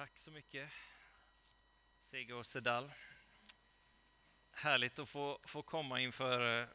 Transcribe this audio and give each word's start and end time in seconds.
Tack 0.00 0.18
så 0.18 0.30
mycket, 0.30 0.70
Seger 2.10 2.42
Sedal. 2.42 2.92
Härligt 4.52 4.98
att 4.98 5.08
få, 5.08 5.38
få 5.44 5.62
komma 5.62 6.00
inför 6.00 6.60
eh, 6.60 6.66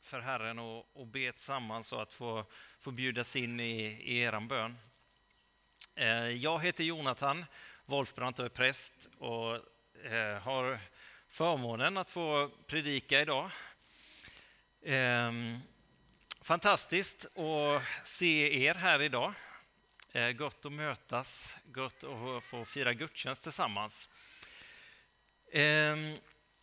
för 0.00 0.20
Herren 0.20 0.58
och, 0.58 0.96
och 0.96 1.06
be 1.06 1.32
tillsammans 1.32 1.92
och 1.92 2.02
att 2.02 2.12
få, 2.12 2.44
få 2.80 2.90
bjudas 2.90 3.36
in 3.36 3.60
i, 3.60 3.82
i 3.84 4.18
er 4.18 4.40
bön. 4.40 4.78
Eh, 5.94 6.08
jag 6.28 6.62
heter 6.62 6.84
Jonathan 6.84 7.44
Wolfbrandt 7.84 8.38
och 8.38 8.44
är 8.44 8.50
präst 8.50 9.08
och 9.18 9.54
eh, 10.04 10.38
har 10.38 10.80
förmånen 11.28 11.96
att 11.96 12.10
få 12.10 12.50
predika 12.66 13.20
idag. 13.20 13.50
Ehm, 14.82 15.58
fantastiskt 16.40 17.38
att 17.38 17.82
se 18.04 18.64
er 18.64 18.74
här 18.74 19.02
idag. 19.02 19.34
Eh, 20.16 20.32
gott 20.32 20.66
att 20.66 20.72
mötas, 20.72 21.56
gott 21.64 22.04
att 22.04 22.44
få 22.44 22.64
fira 22.64 22.94
gudstjänst 22.94 23.42
tillsammans. 23.42 24.08
Ehm, 25.52 26.14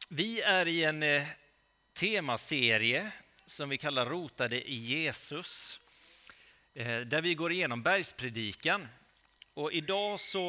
vi 0.09 0.41
är 0.41 0.67
i 0.67 0.83
en 0.83 1.03
eh, 1.03 1.23
temaserie 1.93 3.11
som 3.45 3.69
vi 3.69 3.77
kallar 3.77 4.05
Rotade 4.05 4.69
i 4.69 4.75
Jesus, 4.75 5.79
eh, 6.73 6.99
där 6.99 7.21
vi 7.21 7.33
går 7.33 7.51
igenom 7.51 7.83
bergspredikan. 7.83 8.87
Och 9.53 9.73
idag 9.73 10.19
så 10.19 10.43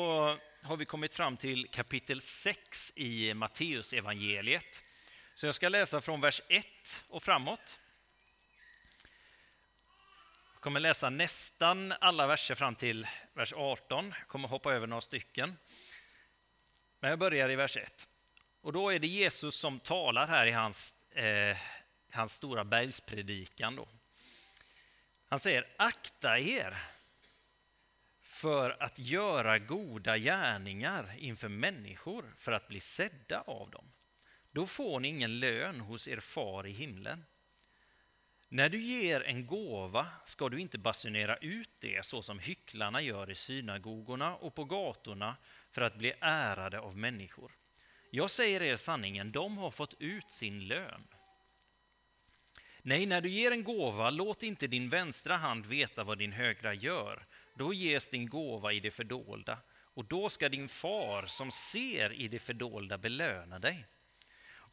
har 0.62 0.76
vi 0.76 0.84
kommit 0.84 1.12
fram 1.12 1.36
till 1.36 1.68
kapitel 1.68 2.20
6 2.20 2.92
i 2.96 3.34
Matteusevangeliet. 3.34 4.82
Så 5.34 5.46
jag 5.46 5.54
ska 5.54 5.68
läsa 5.68 6.00
från 6.00 6.20
vers 6.20 6.42
1 6.48 6.64
och 7.08 7.22
framåt 7.22 7.80
kommer 10.64 10.80
läsa 10.80 11.10
nästan 11.10 11.92
alla 12.00 12.26
verser 12.26 12.54
fram 12.54 12.74
till 12.74 13.06
vers 13.34 13.52
18. 13.52 14.14
Jag 14.18 14.28
kommer 14.28 14.48
hoppa 14.48 14.74
över 14.74 14.86
några 14.86 15.00
stycken. 15.00 15.56
Men 17.00 17.10
jag 17.10 17.18
börjar 17.18 17.50
i 17.50 17.56
vers 17.56 17.76
1. 17.76 18.08
Och 18.60 18.72
då 18.72 18.92
är 18.92 18.98
det 18.98 19.06
Jesus 19.06 19.54
som 19.54 19.80
talar 19.80 20.26
här 20.26 20.46
i 20.46 20.50
hans, 20.50 20.94
eh, 21.10 21.56
hans 22.10 22.32
stora 22.32 22.64
bergspredikan. 22.64 23.76
Då. 23.76 23.88
Han 25.26 25.38
säger 25.38 25.66
akta 25.76 26.38
er 26.38 26.76
för 28.20 28.82
att 28.82 28.98
göra 28.98 29.58
goda 29.58 30.18
gärningar 30.18 31.14
inför 31.18 31.48
människor 31.48 32.34
för 32.38 32.52
att 32.52 32.68
bli 32.68 32.80
sedda 32.80 33.40
av 33.40 33.70
dem. 33.70 33.92
Då 34.50 34.66
får 34.66 35.00
ni 35.00 35.08
ingen 35.08 35.40
lön 35.40 35.80
hos 35.80 36.08
er 36.08 36.20
far 36.20 36.66
i 36.66 36.72
himlen. 36.72 37.24
När 38.54 38.68
du 38.68 38.82
ger 38.82 39.20
en 39.20 39.46
gåva 39.46 40.06
ska 40.24 40.48
du 40.48 40.60
inte 40.60 40.78
basunera 40.78 41.36
ut 41.36 41.70
det 41.78 42.04
så 42.04 42.22
som 42.22 42.38
hycklarna 42.38 43.02
gör 43.02 43.30
i 43.30 43.34
synagogorna 43.34 44.36
och 44.36 44.54
på 44.54 44.64
gatorna 44.64 45.36
för 45.70 45.82
att 45.82 45.98
bli 45.98 46.12
ärade 46.20 46.80
av 46.80 46.96
människor. 46.96 47.52
Jag 48.10 48.30
säger 48.30 48.62
er 48.62 48.76
sanningen, 48.76 49.32
de 49.32 49.58
har 49.58 49.70
fått 49.70 49.94
ut 49.98 50.30
sin 50.30 50.68
lön. 50.68 51.06
Nej, 52.82 53.06
när 53.06 53.20
du 53.20 53.28
ger 53.28 53.50
en 53.50 53.64
gåva, 53.64 54.10
låt 54.10 54.42
inte 54.42 54.66
din 54.66 54.88
vänstra 54.88 55.36
hand 55.36 55.66
veta 55.66 56.04
vad 56.04 56.18
din 56.18 56.32
högra 56.32 56.74
gör. 56.74 57.26
Då 57.54 57.74
ges 57.74 58.08
din 58.08 58.28
gåva 58.28 58.72
i 58.72 58.80
det 58.80 58.90
fördolda, 58.90 59.58
och 59.94 60.04
då 60.04 60.28
ska 60.28 60.48
din 60.48 60.68
far 60.68 61.26
som 61.26 61.50
ser 61.50 62.12
i 62.12 62.28
det 62.28 62.38
fördolda 62.38 62.98
belöna 62.98 63.58
dig. 63.58 63.86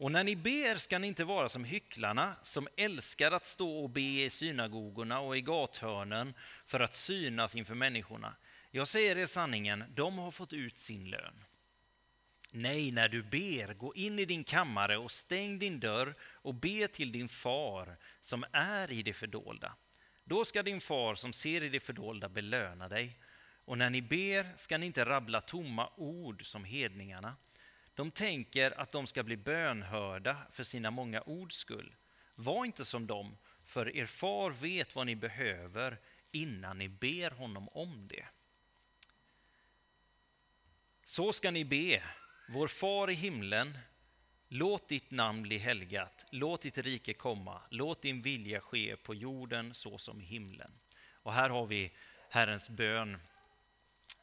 Och 0.01 0.12
när 0.12 0.23
ni 0.23 0.35
ber 0.35 0.75
ska 0.75 1.00
ni 1.00 1.07
inte 1.07 1.23
vara 1.23 1.50
som 1.50 1.63
hycklarna 1.63 2.35
som 2.44 2.67
älskar 2.78 3.31
att 3.31 3.45
stå 3.45 3.84
och 3.84 3.89
be 3.89 4.01
i 4.01 4.29
synagogorna 4.29 5.19
och 5.19 5.38
i 5.38 5.41
gathörnen 5.41 6.34
för 6.66 6.79
att 6.79 6.95
synas 6.95 7.56
inför 7.56 7.75
människorna. 7.75 8.35
Jag 8.72 8.88
säger 8.88 9.17
er 9.17 9.25
sanningen, 9.25 9.84
de 9.95 10.17
har 10.17 10.31
fått 10.31 10.53
ut 10.53 10.78
sin 10.78 11.09
lön. 11.09 11.44
Nej, 12.51 12.91
när 12.91 13.09
du 13.09 13.23
ber, 13.23 13.73
gå 13.73 13.95
in 13.95 14.19
i 14.19 14.25
din 14.25 14.44
kammare 14.44 14.97
och 14.97 15.11
stäng 15.11 15.59
din 15.59 15.79
dörr 15.79 16.16
och 16.22 16.53
be 16.53 16.88
till 16.88 17.11
din 17.11 17.29
far 17.29 17.97
som 18.19 18.45
är 18.51 18.91
i 18.91 19.03
det 19.03 19.13
fördolda. 19.13 19.75
Då 20.23 20.45
ska 20.45 20.63
din 20.63 20.81
far 20.81 21.16
som 21.16 21.34
ser 21.34 21.63
i 21.63 21.69
det 21.69 21.79
fördolda 21.79 22.29
belöna 22.29 22.90
dig. 22.90 23.19
Och 23.66 23.78
när 23.78 23.90
ni 23.90 24.01
ber 24.01 24.57
ska 24.57 24.78
ni 24.78 24.85
inte 24.85 25.06
rabbla 25.06 25.41
tomma 25.41 25.90
ord 25.95 26.45
som 26.45 26.63
hedningarna 26.63 27.35
de 27.96 28.12
tänker 28.12 28.79
att 28.79 28.91
de 28.91 29.07
ska 29.07 29.24
bli 29.24 29.38
bönhörda 29.38 30.38
för 30.52 30.63
sina 30.63 30.91
många 30.91 31.22
ords 31.22 31.56
skull. 31.56 31.96
Var 32.35 32.66
inte 32.66 32.85
som 32.85 33.07
dem, 33.07 33.38
för 33.66 33.96
er 33.96 34.06
far 34.06 34.52
vet 34.52 34.96
vad 34.96 35.06
ni 35.06 35.16
behöver 35.16 35.97
innan 36.31 36.78
ni 36.78 36.90
ber 36.90 37.31
honom 37.31 37.69
om 37.69 38.07
det. 38.07 38.25
Så 41.03 41.34
ska 41.34 41.52
ni 41.52 41.66
be, 41.66 42.03
vår 42.50 42.68
far 42.68 43.09
i 43.09 43.13
himlen, 43.13 43.78
låt 44.47 44.90
ditt 44.90 45.12
namn 45.12 45.41
bli 45.41 45.58
helgat, 45.58 46.25
låt 46.31 46.62
ditt 46.62 46.78
rike 46.78 47.13
komma, 47.13 47.62
låt 47.69 48.02
din 48.02 48.22
vilja 48.22 48.62
ske 48.62 48.96
på 48.96 49.16
jorden 49.16 49.73
så 49.73 49.97
som 49.97 50.22
i 50.22 50.25
himlen. 50.25 50.72
Och 51.13 51.34
här 51.34 51.50
har 51.50 51.66
vi 51.66 51.91
Herrens 52.29 52.69
bön 52.69 53.22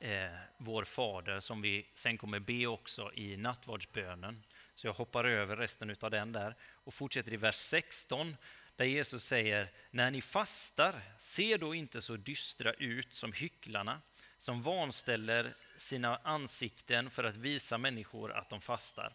eh, 0.00 0.31
vår 0.56 0.84
Fader 0.84 1.41
som 1.41 1.62
vi 1.62 1.86
sen 1.94 2.19
kommer 2.19 2.38
be 2.38 2.66
också 2.66 3.12
i 3.14 3.36
nattvardsbönen. 3.36 4.42
Så 4.75 4.86
jag 4.86 4.94
hoppar 4.94 5.25
över 5.25 5.56
resten 5.56 5.97
av 6.00 6.10
den 6.10 6.32
där 6.32 6.54
och 6.62 6.94
fortsätter 6.94 7.32
i 7.32 7.36
vers 7.36 7.56
16 7.56 8.37
där 8.76 8.84
Jesus 8.84 9.25
säger 9.25 9.69
När 9.91 10.10
ni 10.10 10.22
fastar, 10.22 11.03
se 11.19 11.56
då 11.56 11.75
inte 11.75 12.03
så 12.03 12.16
dystra 12.16 12.72
ut 12.72 13.12
som 13.12 13.32
hycklarna 13.32 14.00
som 14.37 14.62
vanställer 14.62 15.54
sina 15.76 16.16
ansikten 16.16 17.10
för 17.10 17.25
att 17.25 17.37
visa 17.37 17.78
människor 17.78 18.32
att 18.32 18.50
de 18.50 18.60
fastar. 18.60 19.12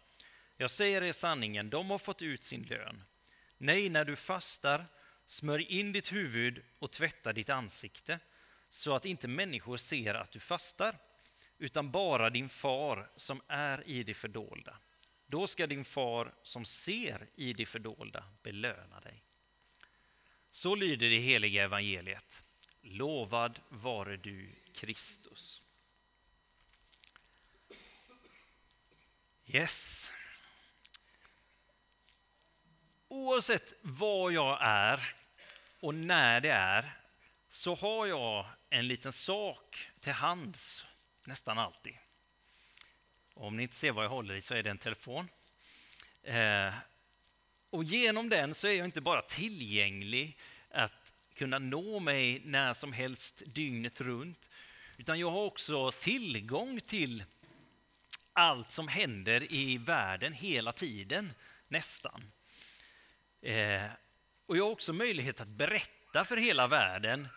Jag 0.56 0.70
säger 0.70 1.02
er 1.02 1.12
sanningen, 1.12 1.70
de 1.70 1.90
har 1.90 1.98
fått 1.98 2.22
ut 2.22 2.44
sin 2.44 2.62
lön. 2.62 3.02
Nej, 3.58 3.88
när 3.88 4.04
du 4.04 4.16
fastar, 4.16 4.86
smörj 5.26 5.64
in 5.64 5.92
ditt 5.92 6.12
huvud 6.12 6.62
och 6.78 6.90
tvätta 6.90 7.32
ditt 7.32 7.50
ansikte 7.50 8.18
så 8.74 8.94
att 8.94 9.04
inte 9.04 9.28
människor 9.28 9.76
ser 9.76 10.14
att 10.14 10.32
du 10.32 10.40
fastar, 10.40 10.98
utan 11.58 11.90
bara 11.90 12.30
din 12.30 12.48
far 12.48 13.10
som 13.16 13.42
är 13.48 13.88
i 13.88 14.02
det 14.02 14.14
fördolda. 14.14 14.76
Då 15.26 15.46
ska 15.46 15.66
din 15.66 15.84
far 15.84 16.34
som 16.42 16.64
ser 16.64 17.28
i 17.34 17.52
det 17.52 17.66
fördolda 17.66 18.24
belöna 18.42 19.00
dig. 19.00 19.24
Så 20.50 20.74
lyder 20.74 21.10
det 21.10 21.18
heliga 21.18 21.64
evangeliet. 21.64 22.42
Lovad 22.80 23.60
vare 23.68 24.16
du, 24.16 24.54
Kristus. 24.72 25.62
Yes. 29.46 30.10
Oavsett 33.08 33.74
var 33.82 34.30
jag 34.30 34.58
är 34.60 35.14
och 35.80 35.94
när 35.94 36.40
det 36.40 36.50
är 36.50 37.00
så 37.48 37.74
har 37.74 38.06
jag 38.06 38.46
en 38.74 38.88
liten 38.88 39.12
sak 39.12 39.88
till 40.00 40.12
hands 40.12 40.84
nästan 41.24 41.58
alltid. 41.58 41.96
Om 43.34 43.56
ni 43.56 43.62
inte 43.62 43.76
ser 43.76 43.92
vad 43.92 44.04
jag 44.04 44.10
håller 44.10 44.34
i 44.34 44.40
så 44.40 44.54
är 44.54 44.62
det 44.62 44.70
en 44.70 44.78
telefon. 44.78 45.28
Eh, 46.22 46.74
och 47.70 47.84
genom 47.84 48.28
den 48.28 48.54
så 48.54 48.66
är 48.66 48.72
jag 48.72 48.84
inte 48.84 49.00
bara 49.00 49.22
tillgänglig 49.22 50.38
att 50.70 51.12
kunna 51.34 51.58
nå 51.58 52.00
mig 52.00 52.42
när 52.44 52.74
som 52.74 52.92
helst 52.92 53.42
dygnet 53.46 54.00
runt, 54.00 54.50
utan 54.96 55.18
jag 55.18 55.30
har 55.30 55.44
också 55.44 55.92
tillgång 55.92 56.80
till 56.80 57.24
allt 58.32 58.70
som 58.70 58.88
händer 58.88 59.52
i 59.52 59.78
världen 59.78 60.32
hela 60.32 60.72
tiden, 60.72 61.32
nästan. 61.68 62.22
Eh, 63.40 63.86
och 64.46 64.56
jag 64.56 64.64
har 64.64 64.70
också 64.70 64.92
möjlighet 64.92 65.40
att 65.40 65.48
berätta 65.48 66.24
för 66.24 66.36
hela 66.36 66.66
världen 66.66 67.28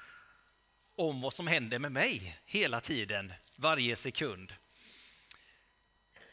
om 0.98 1.22
vad 1.22 1.34
som 1.34 1.48
händer 1.48 1.80
med 1.80 1.92
mig 1.92 2.38
hela 2.46 2.82
tiden, 2.82 3.34
varje 3.56 3.96
sekund. 3.96 4.54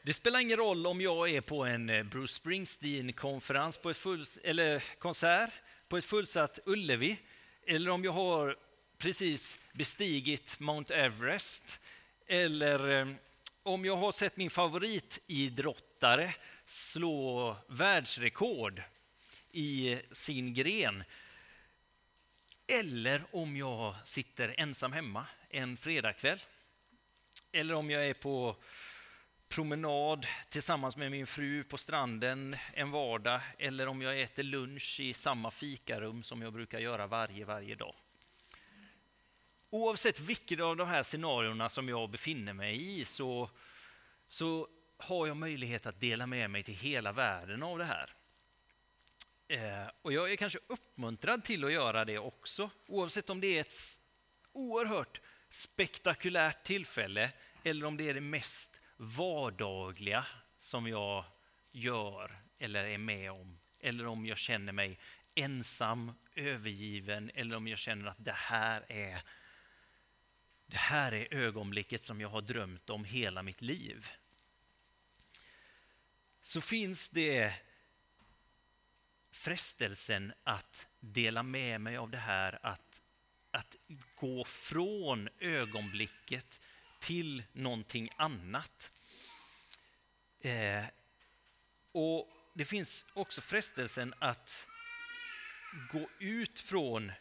Det 0.03 0.13
spelar 0.13 0.41
ingen 0.41 0.57
roll 0.57 0.87
om 0.87 1.01
jag 1.01 1.31
är 1.31 1.41
på 1.41 1.65
en 1.65 1.91
eh, 1.91 2.03
Bruce 2.03 2.35
Springsteen-konferens 2.35 3.77
på 3.77 3.91
ett 3.91 3.97
full, 3.97 4.27
eller 4.43 4.85
konsert 4.99 5.51
på 5.89 5.97
ett 5.97 6.05
fullsatt 6.05 6.59
Ullevi, 6.65 7.17
eller 7.67 7.91
om 7.91 8.05
jag 8.05 8.13
har 8.13 8.57
precis 8.99 9.59
bestigit 9.73 10.61
Mount 10.61 10.95
Everest, 10.95 11.81
eller 12.27 13.01
eh, 13.01 13.09
om 13.63 13.85
jag 13.85 13.97
har 13.97 14.13
sett 14.13 14.37
min 14.37 14.51
favoritidrottare 14.51 16.35
slå 16.65 17.57
världsrekord 17.69 18.83
i 19.53 19.99
sin 20.13 20.55
gren 20.55 21.05
eller 22.67 23.25
om 23.33 23.57
jag 23.57 23.95
sitter 24.05 24.55
ensam 24.59 24.93
hemma 24.93 25.27
en 25.51 25.77
fredagkväll. 25.77 26.39
Eller 27.53 27.75
om 27.75 27.91
jag 27.91 28.07
är 28.07 28.15
på 28.15 28.57
promenad 29.49 30.27
tillsammans 30.49 30.97
med 30.97 31.11
min 31.11 31.27
fru 31.27 31.65
på 31.65 31.79
stranden 31.79 32.57
en 32.73 32.91
vardag. 32.91 33.41
Eller 33.59 33.87
om 33.87 34.03
jag 34.03 34.21
äter 34.21 34.43
lunch 34.43 35.01
i 35.01 35.15
samma 35.15 35.51
fikarum 35.51 36.23
som 36.23 36.43
jag 36.43 36.53
brukar 36.53 36.79
göra 36.79 37.07
varje, 37.07 37.45
varje 37.45 37.75
dag. 37.75 37.95
Oavsett 39.71 40.21
vilket 40.21 40.61
av 40.61 40.77
de 40.77 40.89
här 40.89 41.03
scenarierna 41.03 41.69
som 41.69 41.89
jag 41.89 42.11
befinner 42.11 42.53
mig 42.53 43.01
i 43.01 43.05
så, 43.05 43.51
så 44.29 44.69
har 44.97 45.27
jag 45.27 45.37
möjlighet 45.37 45.87
att 45.87 46.01
dela 46.01 46.27
med 46.27 46.51
mig 46.51 46.63
till 46.63 46.75
hela 46.75 47.13
världen 47.13 47.63
av 47.63 47.79
det 47.79 47.85
här. 47.85 48.11
Eh, 49.49 49.87
och 50.03 50.13
jag 50.13 50.33
är 50.33 50.37
kanske 50.37 50.59
uppmuntrad 50.67 51.45
till 51.45 51.65
att 51.65 51.73
göra 51.73 52.05
det 52.05 52.19
också, 52.19 52.71
oavsett 52.87 53.31
om 53.31 53.41
det 53.41 53.57
är 53.57 53.61
ett 53.61 53.99
oerhört 54.53 55.21
spektakulärt 55.51 56.65
tillfälle 56.65 57.33
eller 57.63 57.87
om 57.87 57.97
det 57.97 58.09
är 58.09 58.15
det 58.15 58.21
mest 58.21 58.81
vardagliga 58.97 60.27
som 60.61 60.87
jag 60.87 61.25
gör 61.73 62.39
eller 62.59 62.85
är 62.85 62.99
med 62.99 63.33
om. 63.33 63.59
Eller 63.81 64.07
om 64.07 64.27
jag 64.27 64.39
känner 64.39 64.73
mig 64.73 64.99
ensam, 65.35 66.13
övergiven 66.35 67.31
eller 67.35 67.57
om 67.57 67.69
jag 67.69 67.79
känner 67.79 68.07
att 68.07 68.25
det 68.25 68.33
här 68.33 68.85
är 68.89 69.23
det 70.67 70.77
här 70.77 71.15
är 71.15 71.35
ögonblicket 71.35 72.05
som 72.05 72.21
jag 72.21 72.29
har 72.29 72.43
drömt 72.43 72.91
om 72.91 73.05
hela 73.05 73.43
mitt 73.43 73.63
liv. 73.63 74.09
Så 76.43 76.61
finns 76.61 77.11
det 77.11 77.55
frestelsen 79.35 80.33
att 80.45 80.87
dela 81.01 81.43
med 81.43 81.81
mig 81.81 81.97
av 81.97 82.11
det 82.11 82.19
här, 82.19 82.59
att, 82.63 83.03
att 83.51 83.77
gå 84.17 84.45
från 84.45 85.29
ögonblicket 85.39 86.61
till 87.01 87.43
någonting 87.53 88.11
annat. 88.17 88.91
Eh, 90.41 90.85
och 91.93 92.31
Det 92.55 92.65
finns 92.65 93.05
också 93.15 93.41
frestelsen 93.41 94.15
att 94.19 94.67
gå 95.93 96.09
ut 96.19 96.61
från 96.61 97.13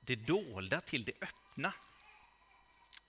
det 0.00 0.16
dolda 0.16 0.80
till 0.80 1.04
det 1.04 1.12
öppna. 1.20 1.74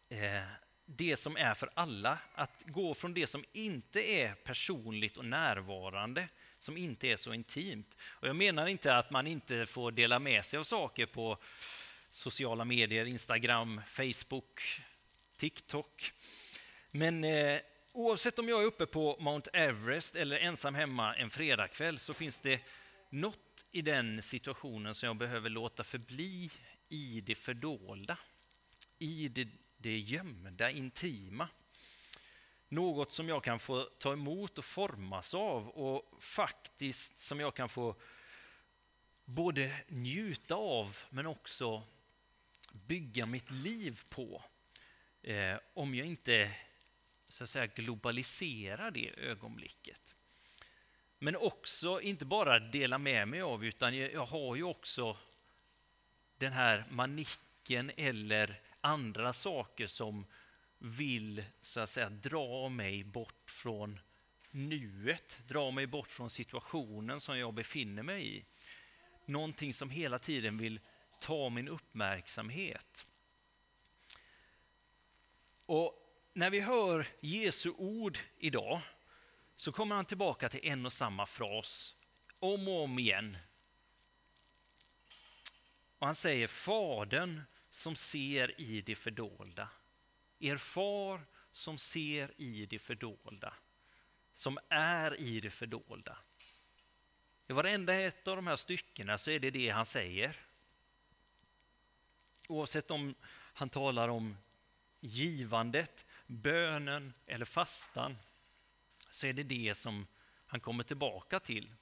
Eh, 0.10 0.48
det 0.86 1.18
som 1.18 1.38
är 1.38 1.54
för 1.54 1.70
alla, 1.74 2.18
att 2.36 2.64
gå 2.68 2.94
från 2.94 3.14
det 3.14 3.28
som 3.28 3.46
inte 3.54 4.02
är 4.02 4.34
personligt 4.34 5.18
och 5.18 5.26
närvarande, 5.26 6.28
som 6.60 6.78
inte 6.78 7.08
är 7.08 7.18
så 7.18 7.34
intimt. 7.34 7.98
Och 8.04 8.28
jag 8.28 8.36
menar 8.36 8.68
inte 8.68 8.96
att 8.96 9.12
man 9.12 9.28
inte 9.28 9.66
får 9.66 9.92
dela 9.92 10.20
med 10.20 10.46
sig 10.46 10.60
av 10.60 10.64
saker 10.64 11.06
på 11.06 11.38
sociala 12.10 12.66
medier, 12.66 13.06
Instagram, 13.06 13.82
Facebook, 13.88 14.62
TikTok. 15.38 16.14
Men 16.92 17.24
eh, 17.24 17.60
oavsett 17.92 18.40
om 18.40 18.50
jag 18.50 18.62
är 18.62 18.66
uppe 18.66 18.86
på 18.86 19.18
Mount 19.20 19.50
Everest 19.54 20.16
eller 20.16 20.40
ensam 20.40 20.76
hemma 20.76 21.16
en 21.16 21.30
fredagkväll 21.30 22.00
så 22.00 22.14
finns 22.14 22.40
det 22.40 22.60
något 23.10 23.66
i 23.72 23.82
den 23.82 24.22
situationen 24.22 24.96
som 24.96 25.08
jag 25.08 25.16
behöver 25.16 25.50
låta 25.50 25.84
förbli 25.84 26.52
i 26.90 27.22
det 27.22 27.36
fördolda, 27.36 28.18
i 29.00 29.28
det, 29.28 29.48
det 29.84 30.00
gömda, 30.00 30.70
intima. 30.70 31.48
Något 32.68 33.12
som 33.12 33.30
jag 33.30 33.44
kan 33.44 33.60
få 33.60 33.84
ta 33.84 34.14
emot 34.14 34.58
och 34.58 34.66
formas 34.66 35.34
av 35.34 35.70
och 35.70 36.24
faktiskt 36.24 37.18
som 37.18 37.40
jag 37.40 37.56
kan 37.56 37.70
få 37.70 37.96
både 39.26 39.76
njuta 39.88 40.56
av 40.56 40.98
men 41.10 41.26
också 41.26 41.84
bygga 42.72 43.26
mitt 43.26 43.52
liv 43.52 44.02
på. 44.10 44.44
Eh, 45.22 45.58
om 45.74 45.96
jag 45.96 46.08
inte 46.08 46.56
så 47.28 47.44
att 47.44 47.50
säga 47.50 47.68
globaliserar 47.68 48.92
det 48.92 49.20
ögonblicket. 49.20 50.16
Men 51.20 51.36
också 51.36 52.02
inte 52.02 52.26
bara 52.26 52.60
dela 52.60 52.98
med 52.98 53.28
mig 53.28 53.42
av, 53.42 53.66
utan 53.66 53.98
jag 53.98 54.26
har 54.26 54.56
ju 54.56 54.64
också 54.64 55.18
den 56.38 56.54
här 56.54 56.86
manicken 56.90 57.92
eller 57.98 58.60
andra 58.84 59.34
saker 59.34 59.88
som 59.88 60.26
vill 60.78 61.44
så 61.62 61.80
att 61.80 61.90
säga 61.90 62.10
dra 62.10 62.70
mig 62.70 63.04
bort 63.04 63.50
från 63.50 64.00
nuet, 64.52 65.42
dra 65.48 65.72
mig 65.72 65.88
bort 65.88 66.12
från 66.12 66.30
situationen 66.30 67.22
som 67.22 67.38
jag 67.38 67.54
befinner 67.54 68.04
mig 68.04 68.38
i. 68.38 68.46
Någonting 69.26 69.74
som 69.74 69.90
hela 69.90 70.20
tiden 70.20 70.58
vill 70.58 70.80
ta 71.20 71.50
min 71.50 71.68
uppmärksamhet. 71.68 73.06
Och 75.66 76.04
när 76.34 76.50
vi 76.50 76.60
hör 76.60 77.08
Jesu 77.20 77.70
ord 77.70 78.18
idag 78.38 78.82
så 79.56 79.72
kommer 79.72 79.96
han 79.96 80.06
tillbaka 80.06 80.50
till 80.50 80.68
en 80.68 80.86
och 80.86 80.94
samma 80.94 81.26
fras 81.26 81.96
om 82.40 82.68
och 82.68 82.84
om 82.84 83.00
igen. 83.00 83.38
Och 86.00 86.08
han 86.08 86.16
säger 86.16 86.48
Fadern 86.48 87.42
som 87.74 87.96
ser 87.96 88.62
i 88.62 88.82
det 88.82 88.96
fördolda. 88.96 89.70
Er 90.40 90.58
far 90.58 91.22
som 91.52 91.78
ser 91.78 92.42
i 92.42 92.66
det 92.66 92.80
fördolda. 92.80 93.54
Som 94.34 94.60
är 94.70 95.20
i 95.20 95.40
det 95.40 95.50
fördolda. 95.50 96.18
I 97.48 97.54
varenda 97.54 97.94
ett 97.94 98.28
av 98.28 98.36
de 98.36 98.48
här 98.48 98.56
styckena 98.56 99.18
så 99.18 99.32
är 99.32 99.40
det 99.40 99.52
det 99.52 99.70
han 99.70 99.86
säger. 99.86 100.40
Oavsett 102.48 102.92
om 102.92 103.16
han 103.54 103.70
talar 103.70 104.08
om 104.10 104.38
givandet, 105.00 106.06
bönen 106.28 107.14
eller 107.26 107.46
fastan 107.46 108.18
så 109.10 109.28
är 109.28 109.34
det 109.34 109.44
det 109.44 109.76
som 109.76 110.08
han 110.46 110.60
kommer 110.60 110.84
tillbaka 110.84 111.40
till. 111.40 111.76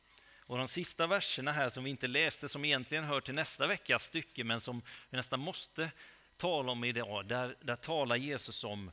Och 0.52 0.58
de 0.58 0.68
sista 0.68 1.08
verserna 1.08 1.52
här 1.52 1.70
som 1.70 1.84
vi 1.84 1.90
inte 1.90 2.08
läste, 2.08 2.50
som 2.50 2.66
egentligen 2.66 3.04
hör 3.04 3.22
till 3.22 3.34
nästa 3.34 3.68
veckas 3.68 4.04
stycke, 4.04 4.44
men 4.44 4.62
som 4.62 4.82
vi 5.10 5.18
nästan 5.18 5.40
måste 5.40 5.92
tala 6.38 6.72
om 6.72 6.84
idag, 6.84 7.26
där, 7.26 7.56
där 7.62 7.76
talar 7.76 8.16
Jesus 8.16 8.64
om 8.64 8.92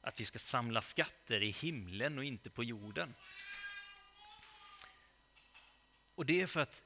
att 0.00 0.20
vi 0.20 0.24
ska 0.24 0.38
samla 0.38 0.82
skatter 0.82 1.42
i 1.42 1.50
himlen 1.50 2.18
och 2.18 2.24
inte 2.24 2.50
på 2.50 2.64
jorden. 2.64 3.14
Och 6.14 6.26
det 6.26 6.40
är 6.40 6.46
för 6.46 6.60
att 6.60 6.82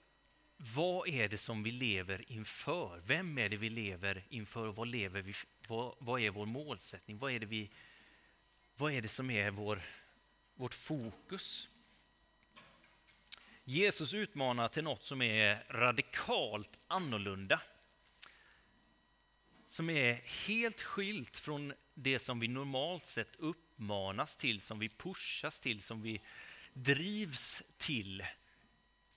vad 0.56 1.08
är 1.08 1.28
det 1.28 1.38
som 1.38 1.62
vi 1.62 1.70
lever 1.70 2.32
inför? 2.32 3.00
Vem 3.06 3.38
är 3.38 3.48
det 3.48 3.56
vi 3.56 3.70
lever 3.70 4.24
inför? 4.28 4.66
Vad, 4.68 4.88
lever 4.88 5.22
vi, 5.22 5.34
vad, 5.68 5.94
vad 5.98 6.20
är 6.20 6.30
vår 6.30 6.46
målsättning? 6.46 7.18
Vad 7.18 7.32
är 7.32 7.38
det, 7.38 7.46
vi, 7.46 7.70
vad 8.76 8.92
är 8.92 9.02
det 9.02 9.08
som 9.08 9.30
är 9.30 9.50
vår, 9.50 9.82
vårt 10.54 10.74
fokus? 10.74 11.68
Jesus 13.64 14.14
utmanar 14.14 14.68
till 14.68 14.84
något 14.84 15.04
som 15.04 15.22
är 15.22 15.64
radikalt 15.68 16.70
annorlunda. 16.86 17.60
Som 19.68 19.90
är 19.90 20.14
helt 20.46 20.82
skilt 20.82 21.36
från 21.36 21.72
det 21.94 22.18
som 22.18 22.40
vi 22.40 22.48
normalt 22.48 23.06
sett 23.06 23.36
uppmanas 23.36 24.36
till, 24.36 24.60
som 24.60 24.78
vi 24.78 24.88
pushas 24.88 25.60
till, 25.60 25.82
som 25.82 26.02
vi 26.02 26.20
drivs 26.72 27.62
till. 27.76 28.24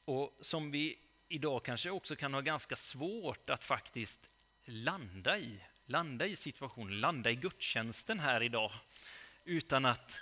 Och 0.06 0.38
som 0.42 0.72
vi 0.72 1.00
idag 1.28 1.66
kanske 1.66 1.90
också 1.90 2.16
kan 2.16 2.34
ha 2.34 2.42
ganska 2.42 2.76
svårt 2.76 3.50
att 3.50 3.64
faktiskt 3.64 4.30
landa 4.66 5.38
i. 5.38 5.60
Landa 5.86 6.26
i 6.26 6.36
situationen, 6.36 7.00
landa 7.00 7.32
i 7.32 7.36
gudstjänsten 7.36 8.20
här 8.20 8.44
idag. 8.44 8.72
Utan 9.46 9.86
att 9.86 10.22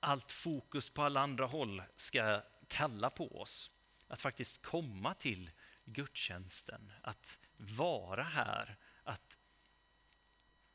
allt 0.00 0.32
fokus 0.32 0.90
på 0.90 1.02
alla 1.02 1.20
andra 1.20 1.46
håll 1.46 1.82
ska 1.96 2.42
kalla 2.72 3.10
på 3.10 3.40
oss. 3.40 3.70
Att 4.08 4.20
faktiskt 4.20 4.62
komma 4.62 5.14
till 5.14 5.50
gudstjänsten, 5.84 6.92
att 7.02 7.38
vara 7.56 8.22
här, 8.22 8.76
att 9.02 9.38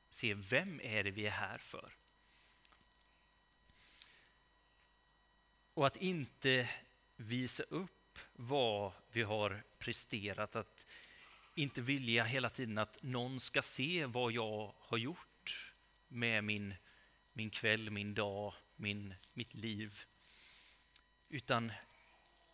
se 0.09 0.33
vem 0.33 0.81
är 0.83 1.03
det 1.03 1.11
vi 1.11 1.25
är 1.25 1.31
här 1.31 1.57
för. 1.57 1.93
Och 5.73 5.87
att 5.87 5.97
inte 5.97 6.69
visa 7.15 7.63
upp 7.63 8.19
vad 8.33 8.91
vi 9.11 9.21
har 9.21 9.63
presterat, 9.77 10.55
att 10.55 10.85
inte 11.55 11.81
vilja 11.81 12.23
hela 12.23 12.49
tiden 12.49 12.77
att 12.77 13.03
någon 13.03 13.39
ska 13.39 13.61
se 13.61 14.05
vad 14.05 14.31
jag 14.31 14.73
har 14.77 14.97
gjort 14.97 15.73
med 16.07 16.43
min, 16.43 16.75
min 17.33 17.49
kväll, 17.49 17.89
min 17.89 18.13
dag, 18.13 18.53
min, 18.75 19.13
mitt 19.33 19.53
liv. 19.53 20.03
Utan 21.29 21.71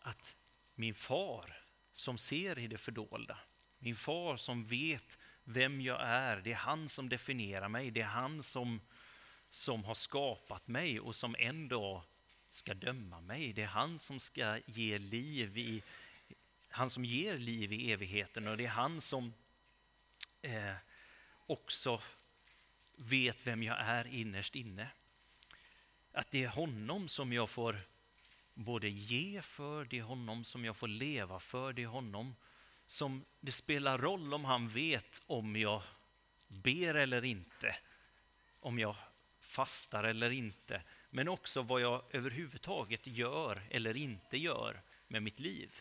att 0.00 0.36
min 0.74 0.94
far 0.94 1.56
som 1.92 2.18
ser 2.18 2.58
i 2.58 2.66
det 2.66 2.78
fördolda, 2.78 3.38
min 3.78 3.96
far 3.96 4.36
som 4.36 4.64
vet 4.64 5.18
vem 5.44 5.80
jag 5.80 6.00
är, 6.02 6.36
det 6.40 6.52
är 6.52 6.56
han 6.56 6.88
som 6.88 7.08
definierar 7.08 7.68
mig, 7.68 7.90
det 7.90 8.00
är 8.00 8.04
han 8.04 8.42
som, 8.42 8.80
som 9.50 9.84
har 9.84 9.94
skapat 9.94 10.68
mig 10.68 11.00
och 11.00 11.16
som 11.16 11.36
en 11.38 11.68
dag 11.68 12.02
ska 12.48 12.74
döma 12.74 13.20
mig. 13.20 13.52
Det 13.52 13.62
är 13.62 13.66
han 13.66 13.98
som 13.98 14.20
ska 14.20 14.58
ge 14.66 14.98
liv 14.98 15.58
i, 15.58 15.82
han 16.68 16.90
som 16.90 17.04
ger 17.04 17.38
liv 17.38 17.72
i 17.72 17.92
evigheten 17.92 18.48
och 18.48 18.56
det 18.56 18.64
är 18.64 18.68
han 18.68 19.00
som 19.00 19.34
eh, 20.42 20.74
också 21.46 22.02
vet 22.96 23.46
vem 23.46 23.62
jag 23.62 23.80
är 23.80 24.06
innerst 24.06 24.54
inne. 24.54 24.88
Att 26.12 26.30
det 26.30 26.44
är 26.44 26.48
honom 26.48 27.08
som 27.08 27.32
jag 27.32 27.50
får 27.50 27.80
både 28.54 28.88
ge 28.88 29.42
för, 29.42 29.84
det 29.84 29.98
är 29.98 30.02
honom 30.02 30.44
som 30.44 30.64
jag 30.64 30.76
får 30.76 30.88
leva 30.88 31.40
för, 31.40 31.72
det 31.72 31.82
är 31.82 31.86
honom 31.86 32.34
som 32.86 33.24
det 33.40 33.52
spelar 33.52 33.98
roll 33.98 34.34
om 34.34 34.44
han 34.44 34.68
vet 34.68 35.22
om 35.26 35.56
jag 35.56 35.82
ber 36.48 36.94
eller 36.94 37.24
inte, 37.24 37.76
om 38.60 38.78
jag 38.78 38.96
fastar 39.40 40.04
eller 40.04 40.30
inte, 40.30 40.82
men 41.10 41.28
också 41.28 41.62
vad 41.62 41.80
jag 41.80 42.02
överhuvudtaget 42.10 43.06
gör 43.06 43.62
eller 43.70 43.96
inte 43.96 44.38
gör 44.38 44.82
med 45.08 45.22
mitt 45.22 45.40
liv. 45.40 45.80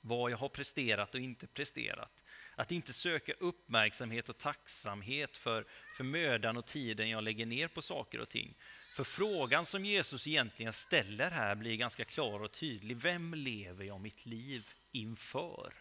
Vad 0.00 0.30
jag 0.30 0.38
har 0.38 0.48
presterat 0.48 1.14
och 1.14 1.20
inte 1.20 1.46
presterat. 1.46 2.22
Att 2.54 2.72
inte 2.72 2.92
söka 2.92 3.32
uppmärksamhet 3.32 4.28
och 4.28 4.38
tacksamhet 4.38 5.36
för, 5.36 5.66
för 5.96 6.04
mödan 6.04 6.56
och 6.56 6.66
tiden 6.66 7.08
jag 7.08 7.24
lägger 7.24 7.46
ner 7.46 7.68
på 7.68 7.82
saker 7.82 8.20
och 8.20 8.28
ting. 8.28 8.54
För 8.92 9.04
frågan 9.04 9.66
som 9.66 9.84
Jesus 9.84 10.26
egentligen 10.26 10.72
ställer 10.72 11.30
här 11.30 11.54
blir 11.54 11.76
ganska 11.76 12.04
klar 12.04 12.42
och 12.42 12.52
tydlig. 12.52 12.96
Vem 12.96 13.34
lever 13.34 13.84
jag 13.84 14.00
mitt 14.00 14.26
liv 14.26 14.70
inför? 14.90 15.74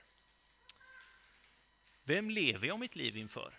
Vem 2.03 2.29
lever 2.29 2.67
jag 2.67 2.79
mitt 2.79 2.95
liv 2.95 3.17
inför? 3.17 3.53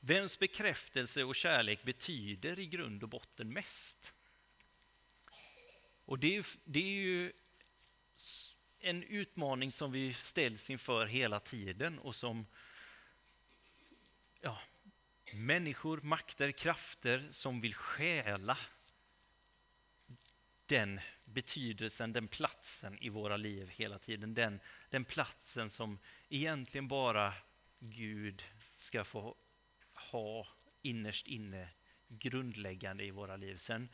Vems 0.00 0.38
bekräftelse 0.38 1.24
och 1.24 1.34
kärlek 1.34 1.82
betyder 1.82 2.58
i 2.58 2.66
grund 2.66 3.02
och 3.02 3.08
botten 3.08 3.52
mest? 3.52 4.14
Och 6.04 6.18
det 6.18 6.36
är, 6.36 6.46
det 6.64 6.78
är 6.78 7.02
ju 7.02 7.32
en 8.80 9.02
utmaning 9.02 9.72
som 9.72 9.92
vi 9.92 10.14
ställs 10.14 10.70
inför 10.70 11.06
hela 11.06 11.40
tiden 11.40 11.98
och 11.98 12.16
som 12.16 12.46
ja, 14.40 14.58
människor, 15.34 16.00
makter, 16.00 16.52
krafter 16.52 17.28
som 17.30 17.60
vill 17.60 17.74
stjäla 17.74 18.58
den 20.66 21.00
betydelsen, 21.24 22.12
den 22.12 22.28
platsen 22.28 22.98
i 22.98 23.08
våra 23.08 23.36
liv 23.36 23.68
hela 23.68 23.98
tiden. 23.98 24.34
Den, 24.34 24.60
den 24.90 25.04
platsen 25.04 25.70
som 25.70 25.98
egentligen 26.28 26.88
bara 26.88 27.34
Gud 27.78 28.42
ska 28.76 29.04
få 29.04 29.36
ha 29.94 30.46
innerst 30.82 31.26
inne, 31.26 31.68
grundläggande 32.08 33.04
i 33.04 33.10
våra 33.10 33.36
liv. 33.36 33.56
Sen, 33.56 33.88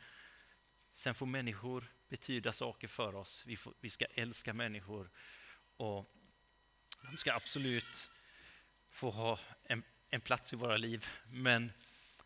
sen 0.93 1.15
får 1.15 1.25
människor 1.25 1.91
betyda 2.09 2.53
saker 2.53 2.87
för 2.87 3.15
oss. 3.15 3.43
Vi, 3.45 3.55
får, 3.55 3.73
vi 3.79 3.89
ska 3.89 4.05
älska 4.05 4.53
människor 4.53 5.09
och 5.77 6.15
de 7.11 7.17
ska 7.17 7.33
absolut 7.33 8.09
få 8.89 9.11
ha 9.11 9.39
en, 9.63 9.83
en 10.11 10.21
plats 10.21 10.53
i 10.53 10.55
våra 10.55 10.77
liv. 10.77 11.07
Men, 11.33 11.71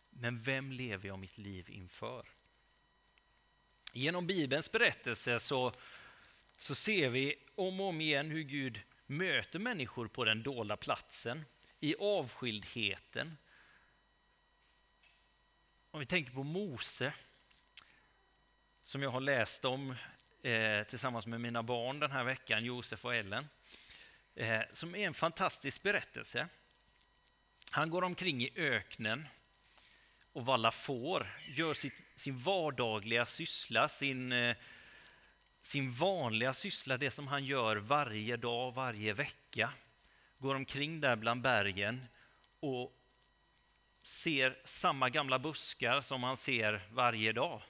men 0.10 0.42
vem 0.42 0.72
lever 0.72 1.08
jag 1.08 1.20
mitt 1.20 1.38
liv 1.38 1.70
inför? 1.70 2.26
Genom 3.94 4.28
Bibelns 4.28 4.72
berättelse 4.72 5.40
så, 5.40 5.74
så 6.58 6.76
ser 6.76 7.10
vi 7.10 7.36
om 7.56 7.80
och 7.80 7.88
om 7.88 8.02
igen 8.02 8.32
hur 8.32 8.44
Gud 8.44 8.82
möter 9.06 9.60
människor 9.60 10.08
på 10.08 10.26
den 10.26 10.44
dolda 10.44 10.78
platsen, 10.78 11.46
i 11.80 11.96
avskildheten. 12.00 13.38
Om 15.92 16.00
vi 16.00 16.06
tänker 16.06 16.32
på 16.32 16.44
Mose, 16.44 17.14
som 18.84 19.02
jag 19.02 19.10
har 19.10 19.22
läst 19.22 19.66
om 19.66 19.96
eh, 20.42 20.84
tillsammans 20.84 21.26
med 21.26 21.42
mina 21.42 21.64
barn 21.64 22.00
den 22.00 22.12
här 22.12 22.24
veckan, 22.24 22.66
Josef 22.66 23.06
och 23.06 23.16
Ellen, 23.16 23.50
eh, 24.36 24.62
som 24.74 24.96
är 24.96 25.08
en 25.08 25.14
fantastisk 25.14 25.84
berättelse. 25.84 26.48
Han 27.76 27.90
går 27.90 28.02
omkring 28.02 28.42
i 28.42 28.52
öknen 28.56 29.28
och 30.34 30.46
vallar 30.46 30.72
får, 30.72 31.28
gör 31.48 31.74
sitt, 31.74 31.94
sin 32.16 32.38
vardagliga 32.38 33.26
syssla, 33.26 33.90
sin, 33.90 34.32
eh, 34.32 34.56
sin 35.62 35.92
vanliga 35.92 36.54
syssla, 36.54 36.98
det 36.98 37.12
som 37.12 37.28
han 37.28 37.46
gör 37.46 37.76
varje 37.76 38.38
dag, 38.38 38.74
varje 38.74 39.14
vecka. 39.14 39.74
Går 40.38 40.56
omkring 40.56 41.02
där 41.02 41.16
bland 41.16 41.42
bergen 41.42 42.06
och 42.60 42.98
ser 44.04 44.58
samma 44.66 45.10
gamla 45.10 45.40
buskar 45.40 46.02
som 46.02 46.24
han 46.24 46.38
ser 46.38 46.82
varje 46.92 47.32
dag. 47.32 47.62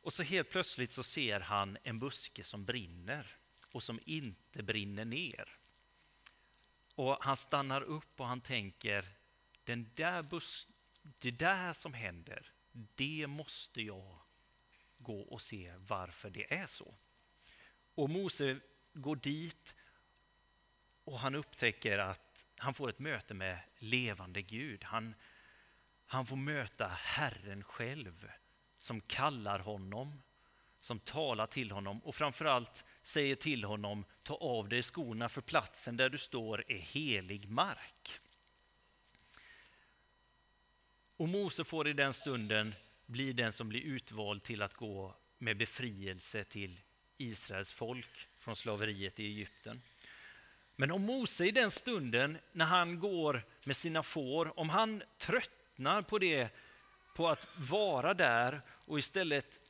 Och 0.00 0.12
så 0.12 0.22
helt 0.22 0.50
plötsligt 0.50 0.92
så 0.92 1.02
ser 1.02 1.40
han 1.40 1.78
en 1.82 1.98
buske 1.98 2.44
som 2.44 2.64
brinner 2.64 3.36
och 3.72 3.82
som 3.82 4.00
inte 4.04 4.62
brinner 4.62 5.04
ner. 5.04 5.63
Och 6.94 7.16
han 7.20 7.36
stannar 7.36 7.80
upp 7.80 8.20
och 8.20 8.26
han 8.26 8.40
tänker, 8.40 9.04
den 9.64 9.90
där 9.94 10.22
bus 10.22 10.68
det 11.18 11.30
där 11.30 11.72
som 11.72 11.94
händer, 11.94 12.52
det 12.72 13.26
måste 13.26 13.82
jag 13.82 14.18
gå 14.98 15.20
och 15.20 15.42
se 15.42 15.72
varför 15.76 16.30
det 16.30 16.54
är 16.54 16.66
så. 16.66 16.94
Och 17.94 18.10
Mose 18.10 18.60
går 18.92 19.16
dit 19.16 19.74
och 21.04 21.18
han 21.18 21.34
upptäcker 21.34 21.98
att 21.98 22.46
han 22.58 22.74
får 22.74 22.88
ett 22.88 22.98
möte 22.98 23.34
med 23.34 23.58
levande 23.78 24.42
Gud. 24.42 24.84
Han, 24.84 25.14
han 26.06 26.26
får 26.26 26.36
möta 26.36 26.88
Herren 26.88 27.64
själv 27.64 28.30
som 28.76 29.00
kallar 29.00 29.58
honom, 29.58 30.22
som 30.84 30.98
talar 30.98 31.46
till 31.46 31.70
honom 31.70 32.00
och 32.04 32.14
framförallt 32.14 32.84
säger 33.02 33.36
till 33.36 33.64
honom 33.64 34.04
ta 34.22 34.34
av 34.34 34.68
dig 34.68 34.82
skorna 34.82 35.28
för 35.28 35.40
platsen 35.40 35.96
där 35.96 36.08
du 36.08 36.18
står 36.18 36.64
är 36.68 36.78
helig 36.78 37.48
mark. 37.48 38.20
Och 41.16 41.28
Mose 41.28 41.64
får 41.64 41.88
i 41.88 41.92
den 41.92 42.12
stunden 42.12 42.74
bli 43.06 43.32
den 43.32 43.52
som 43.52 43.68
blir 43.68 43.80
utvald 43.80 44.42
till 44.42 44.62
att 44.62 44.74
gå 44.74 45.14
med 45.38 45.56
befrielse 45.56 46.44
till 46.44 46.80
Israels 47.18 47.72
folk 47.72 48.28
från 48.38 48.56
slaveriet 48.56 49.20
i 49.20 49.26
Egypten. 49.26 49.82
Men 50.76 50.90
om 50.90 51.02
Mose 51.02 51.46
i 51.46 51.50
den 51.50 51.70
stunden, 51.70 52.38
när 52.52 52.64
han 52.64 52.98
går 52.98 53.42
med 53.64 53.76
sina 53.76 54.02
får, 54.02 54.58
om 54.58 54.68
han 54.68 55.02
tröttnar 55.18 56.02
på 56.02 56.18
det, 56.18 56.48
på 57.14 57.28
att 57.28 57.48
vara 57.56 58.14
där 58.14 58.60
och 58.68 58.98
istället 58.98 59.60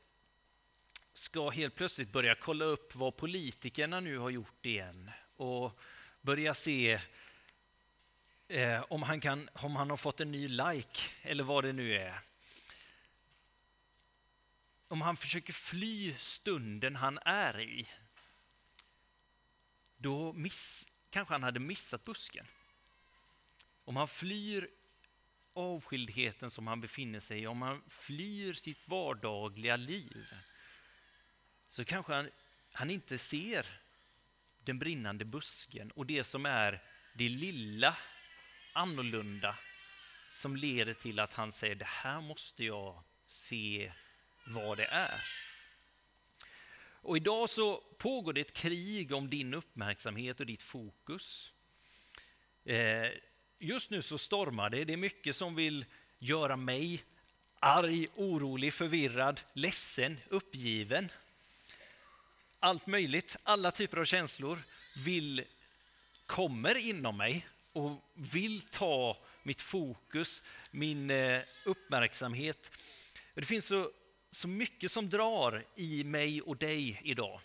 ska 1.17 1.49
helt 1.49 1.75
plötsligt 1.75 2.11
börja 2.11 2.35
kolla 2.35 2.65
upp 2.65 2.95
vad 2.95 3.17
politikerna 3.17 3.99
nu 3.99 4.17
har 4.17 4.29
gjort 4.29 4.65
igen 4.65 5.11
och 5.35 5.79
börja 6.21 6.53
se 6.53 7.01
eh, 8.47 8.85
om, 8.89 9.03
han 9.03 9.21
kan, 9.21 9.49
om 9.53 9.75
han 9.75 9.89
har 9.89 9.97
fått 9.97 10.21
en 10.21 10.31
ny 10.31 10.47
like 10.47 10.99
eller 11.21 11.43
vad 11.43 11.63
det 11.63 11.73
nu 11.73 11.95
är. 11.95 12.19
Om 14.87 15.01
han 15.01 15.17
försöker 15.17 15.53
fly 15.53 16.15
stunden 16.17 16.95
han 16.95 17.19
är 17.25 17.59
i, 17.59 17.87
då 19.97 20.33
miss, 20.33 20.87
kanske 21.09 21.33
han 21.33 21.43
hade 21.43 21.59
missat 21.59 22.05
busken. 22.05 22.47
Om 23.85 23.95
han 23.95 24.07
flyr 24.07 24.69
avskildheten 25.53 26.51
som 26.51 26.67
han 26.67 26.81
befinner 26.81 27.19
sig 27.19 27.41
i, 27.41 27.47
om 27.47 27.61
han 27.61 27.81
flyr 27.87 28.53
sitt 28.53 28.87
vardagliga 28.87 29.75
liv, 29.75 30.33
så 31.75 31.85
kanske 31.85 32.13
han, 32.13 32.29
han 32.71 32.89
inte 32.89 33.17
ser 33.17 33.65
den 34.63 34.79
brinnande 34.79 35.25
busken 35.25 35.91
och 35.91 36.05
det 36.05 36.23
som 36.23 36.45
är 36.45 36.81
det 37.13 37.29
lilla 37.29 37.97
annorlunda 38.73 39.57
som 40.31 40.55
leder 40.55 40.93
till 40.93 41.19
att 41.19 41.33
han 41.33 41.51
säger 41.51 41.75
det 41.75 41.87
här 41.87 42.21
måste 42.21 42.63
jag 42.63 43.03
se 43.27 43.91
vad 44.47 44.77
det 44.77 44.85
är. 44.85 45.21
Och 47.01 47.17
idag 47.17 47.49
så 47.49 47.83
pågår 47.97 48.33
det 48.33 48.41
ett 48.41 48.53
krig 48.53 49.11
om 49.11 49.29
din 49.29 49.53
uppmärksamhet 49.53 50.39
och 50.39 50.45
ditt 50.45 50.63
fokus. 50.63 51.53
Eh, 52.65 53.09
just 53.59 53.89
nu 53.89 54.01
så 54.01 54.17
stormar 54.17 54.69
det. 54.69 54.85
Det 54.85 54.93
är 54.93 54.97
mycket 54.97 55.35
som 55.35 55.55
vill 55.55 55.85
göra 56.19 56.55
mig 56.55 57.03
arg, 57.59 58.07
orolig, 58.15 58.73
förvirrad, 58.73 59.41
ledsen, 59.53 60.19
uppgiven. 60.29 61.09
Allt 62.65 62.87
möjligt, 62.87 63.35
alla 63.43 63.71
typer 63.71 63.97
av 63.97 64.05
känslor 64.05 64.59
vill, 64.97 65.43
kommer 66.25 66.75
inom 66.77 67.17
mig 67.17 67.47
och 67.73 68.11
vill 68.13 68.61
ta 68.61 69.17
mitt 69.43 69.61
fokus, 69.61 70.43
min 70.71 71.09
eh, 71.09 71.41
uppmärksamhet. 71.65 72.71
Det 73.33 73.45
finns 73.45 73.65
så, 73.65 73.91
så 74.31 74.47
mycket 74.47 74.91
som 74.91 75.09
drar 75.09 75.65
i 75.75 76.03
mig 76.03 76.41
och 76.41 76.57
dig 76.57 77.01
idag. 77.03 77.41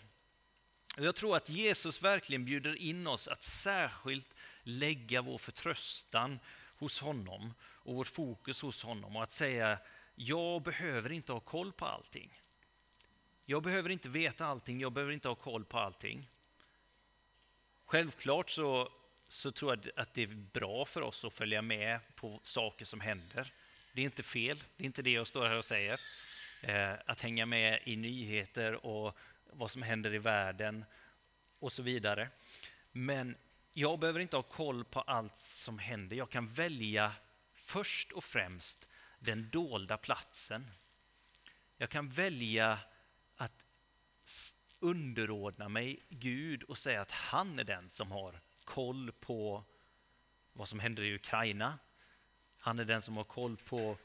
Jag 0.97 1.15
tror 1.15 1.35
att 1.35 1.49
Jesus 1.49 2.01
verkligen 2.01 2.45
bjuder 2.45 2.75
in 2.75 3.07
oss 3.07 3.27
att 3.27 3.43
särskilt 3.43 4.33
lägga 4.63 5.21
vår 5.21 5.37
förtröstan 5.37 6.39
hos 6.77 7.01
honom 7.01 7.53
och 7.61 7.95
vårt 7.95 8.07
fokus 8.07 8.61
hos 8.61 8.83
honom 8.83 9.15
och 9.15 9.23
att 9.23 9.31
säga 9.31 9.79
jag 10.15 10.61
behöver 10.61 11.11
inte 11.11 11.33
ha 11.33 11.39
koll 11.39 11.71
på 11.71 11.85
allting. 11.85 12.41
Jag 13.45 13.63
behöver 13.63 13.89
inte 13.89 14.09
veta 14.09 14.45
allting, 14.45 14.79
jag 14.79 14.91
behöver 14.91 15.13
inte 15.13 15.27
ha 15.27 15.35
koll 15.35 15.65
på 15.65 15.79
allting. 15.79 16.29
Självklart 17.85 18.49
så 18.49 18.91
så 19.31 19.51
tror 19.51 19.71
jag 19.71 19.91
att 19.95 20.13
det 20.13 20.23
är 20.23 20.27
bra 20.27 20.85
för 20.85 21.01
oss 21.01 21.25
att 21.25 21.33
följa 21.33 21.61
med 21.61 21.99
på 22.15 22.39
saker 22.43 22.85
som 22.85 22.99
händer. 22.99 23.53
Det 23.93 24.01
är 24.01 24.05
inte 24.05 24.23
fel, 24.23 24.63
det 24.77 24.83
är 24.83 24.85
inte 24.85 25.01
det 25.01 25.11
jag 25.11 25.27
står 25.27 25.45
här 25.45 25.57
och 25.57 25.65
säger. 25.65 25.99
Eh, 26.61 26.93
att 27.05 27.21
hänga 27.21 27.45
med 27.45 27.79
i 27.83 27.95
nyheter 27.95 28.85
och 28.85 29.17
vad 29.45 29.71
som 29.71 29.81
händer 29.81 30.13
i 30.13 30.17
världen 30.17 30.85
och 31.59 31.71
så 31.71 31.81
vidare. 31.81 32.29
Men 32.91 33.35
jag 33.73 33.99
behöver 33.99 34.19
inte 34.19 34.35
ha 34.35 34.43
koll 34.43 34.83
på 34.83 35.01
allt 35.01 35.37
som 35.37 35.79
händer. 35.79 36.15
Jag 36.15 36.29
kan 36.29 36.47
välja 36.47 37.13
först 37.53 38.11
och 38.11 38.23
främst 38.23 38.87
den 39.19 39.49
dolda 39.49 39.97
platsen. 39.97 40.71
Jag 41.77 41.89
kan 41.89 42.09
välja 42.09 42.79
att 43.41 43.65
underordna 44.79 45.69
mig 45.69 45.99
Gud 46.09 46.63
och 46.63 46.77
säga 46.77 47.01
att 47.01 47.11
han 47.11 47.59
är 47.59 47.63
den 47.63 47.89
som 47.89 48.11
har 48.11 48.41
koll 48.63 49.11
på 49.11 49.63
vad 50.53 50.67
som 50.67 50.79
händer 50.79 51.03
i 51.03 51.15
Ukraina. 51.15 51.79
Han 52.57 52.79
är 52.79 52.85
den 52.85 53.01
som 53.01 53.17
har 53.17 53.23
koll 53.23 53.57
på 53.57 53.97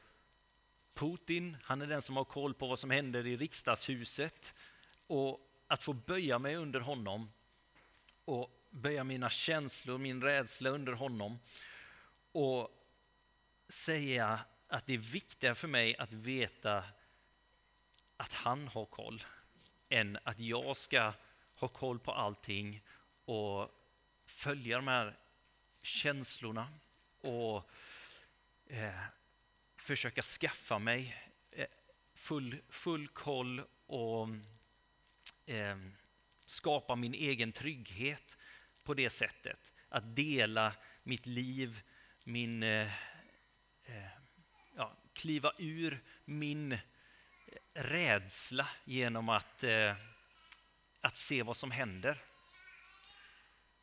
Putin, 0.94 1.56
han 1.62 1.82
är 1.82 1.86
den 1.86 2.02
som 2.02 2.16
har 2.16 2.24
koll 2.24 2.54
på 2.54 2.66
vad 2.66 2.78
som 2.78 2.90
händer 2.90 3.26
i 3.26 3.36
riksdagshuset. 3.36 4.54
Och 5.06 5.38
att 5.66 5.82
få 5.82 5.92
böja 5.92 6.38
mig 6.38 6.56
under 6.56 6.80
honom 6.80 7.32
och 8.24 8.68
böja 8.70 9.04
mina 9.04 9.30
känslor, 9.30 9.98
min 9.98 10.22
rädsla 10.22 10.70
under 10.70 10.92
honom 10.92 11.38
och 12.32 12.70
säga 13.68 14.40
att 14.68 14.86
det 14.86 14.94
är 14.94 14.98
viktigare 14.98 15.54
för 15.54 15.68
mig 15.68 15.96
att 15.96 16.12
veta 16.12 16.84
att 18.16 18.32
han 18.32 18.68
har 18.68 18.86
koll 18.86 19.22
än 19.88 20.18
att 20.22 20.38
jag 20.38 20.76
ska 20.76 21.12
ha 21.54 21.68
koll 21.68 21.98
på 21.98 22.12
allting 22.12 22.82
och 23.24 23.70
följa 24.26 24.76
de 24.76 24.88
här 24.88 25.18
känslorna 25.82 26.68
och 27.20 27.70
eh, 28.66 29.00
försöka 29.76 30.22
skaffa 30.22 30.78
mig 30.78 31.16
eh, 31.50 31.66
full, 32.14 32.58
full 32.68 33.08
koll 33.08 33.62
och 33.86 34.28
eh, 35.46 35.78
skapa 36.46 36.96
min 36.96 37.14
egen 37.14 37.52
trygghet 37.52 38.36
på 38.84 38.94
det 38.94 39.10
sättet. 39.10 39.72
Att 39.88 40.16
dela 40.16 40.74
mitt 41.02 41.26
liv, 41.26 41.82
min, 42.24 42.62
eh, 42.62 42.92
eh 43.84 44.06
ja, 44.76 44.96
kliva 45.12 45.52
ur 45.58 46.02
min 46.24 46.78
rädsla 47.74 48.68
genom 48.84 49.28
att, 49.28 49.62
eh, 49.62 49.94
att 51.00 51.16
se 51.16 51.42
vad 51.42 51.56
som 51.56 51.70
händer. 51.70 52.22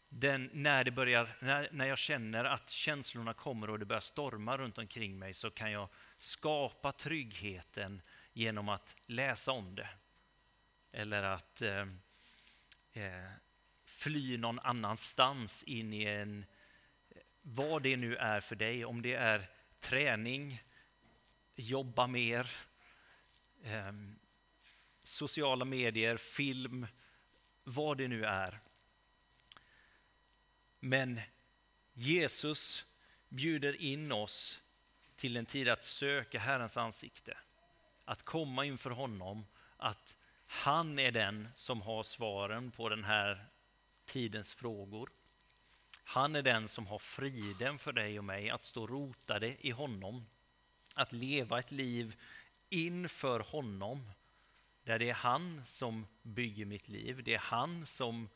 Den, 0.09 0.49
när, 0.53 0.83
det 0.83 0.91
börjar, 0.91 1.35
när, 1.39 1.69
när 1.71 1.85
jag 1.85 1.97
känner 1.97 2.45
att 2.45 2.69
känslorna 2.69 3.33
kommer 3.33 3.69
och 3.69 3.79
det 3.79 3.85
börjar 3.85 4.01
storma 4.01 4.57
runt 4.57 4.77
omkring 4.77 5.19
mig 5.19 5.33
så 5.33 5.51
kan 5.51 5.71
jag 5.71 5.89
skapa 6.17 6.91
tryggheten 6.91 8.01
genom 8.33 8.69
att 8.69 8.95
läsa 9.05 9.51
om 9.51 9.75
det. 9.75 9.89
Eller 10.91 11.23
att 11.23 11.61
eh, 11.61 11.87
eh, 12.93 13.29
fly 13.85 14.37
någon 14.37 14.59
annanstans 14.59 15.63
in 15.63 15.93
i 15.93 16.03
en, 16.03 16.45
vad 17.41 17.83
det 17.83 17.97
nu 17.97 18.15
är 18.15 18.41
för 18.41 18.55
dig, 18.55 18.85
om 18.85 19.01
det 19.01 19.13
är 19.13 19.49
träning, 19.79 20.61
jobba 21.55 22.07
mer, 22.07 22.51
eh, 23.63 23.91
sociala 25.03 25.65
medier, 25.65 26.17
film, 26.17 26.87
vad 27.63 27.97
det 27.97 28.07
nu 28.07 28.25
är. 28.25 28.59
Men 30.79 31.21
Jesus 31.93 32.85
bjuder 33.29 33.81
in 33.81 34.11
oss 34.11 34.61
till 35.15 35.37
en 35.37 35.45
tid 35.45 35.69
att 35.69 35.83
söka 35.83 36.39
Herrens 36.39 36.77
ansikte, 36.77 37.37
att 38.05 38.23
komma 38.23 38.65
inför 38.65 38.89
honom, 38.89 39.45
att 39.77 40.17
han 40.45 40.99
är 40.99 41.11
den 41.11 41.49
som 41.55 41.81
har 41.81 42.03
svaren 42.03 42.71
på 42.71 42.89
den 42.89 43.03
här 43.03 43.45
tidens 44.05 44.53
frågor. 44.53 45.09
Han 46.03 46.35
är 46.35 46.41
den 46.41 46.67
som 46.67 46.87
har 46.87 46.99
friden 46.99 47.79
för 47.79 47.91
dig 47.91 48.17
och 48.19 48.25
mig 48.25 48.49
att 48.49 48.65
stå 48.65 48.87
rotade 48.87 49.67
i 49.67 49.71
honom, 49.71 50.25
att 50.95 51.11
leva 51.11 51.59
ett 51.59 51.71
liv 51.71 52.15
inför 52.73 53.39
honom, 53.39 54.11
där 54.83 54.99
det 54.99 55.09
är 55.09 55.13
han 55.13 55.61
som 55.65 56.07
bygger 56.21 56.65
mitt 56.65 56.89
liv, 56.89 57.23
det 57.23 57.33
är 57.33 57.39
han 57.39 57.85
som, 57.85 58.29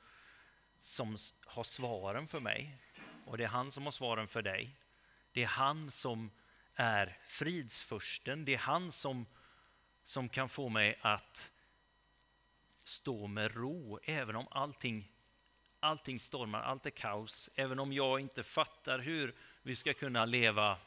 som 0.82 1.17
har 1.45 1.63
svaren 1.63 2.28
för 2.28 2.39
mig. 2.39 2.78
Och 3.26 3.38
det 3.38 3.43
är 3.43 3.47
han 3.47 3.71
som 3.71 3.84
har 3.84 3.91
svaren 3.91 4.28
för 4.28 4.41
dig. 4.41 4.76
Det 5.32 5.43
är 5.43 5.47
han 5.47 5.91
som 5.91 6.32
är 6.76 7.17
fridsfursten, 7.28 8.45
det 8.45 8.54
är 8.54 8.58
han 8.58 8.91
som, 8.91 9.26
som 10.04 10.30
kan 10.30 10.50
få 10.50 10.69
mig 10.69 11.00
att 11.02 11.52
stå 12.84 13.28
med 13.28 13.56
ro, 13.56 14.00
även 14.04 14.36
om 14.36 14.47
allting, 14.52 15.12
allting 15.80 16.19
stormar, 16.19 16.62
allt 16.62 16.86
är 16.86 16.89
kaos, 16.89 17.50
även 17.56 17.80
om 17.80 17.93
jag 17.93 18.19
inte 18.19 18.43
fattar 18.43 19.00
hur 19.00 19.36
vi 19.62 19.76
ska 19.76 19.93
kunna 19.93 20.26
leva 20.26 20.78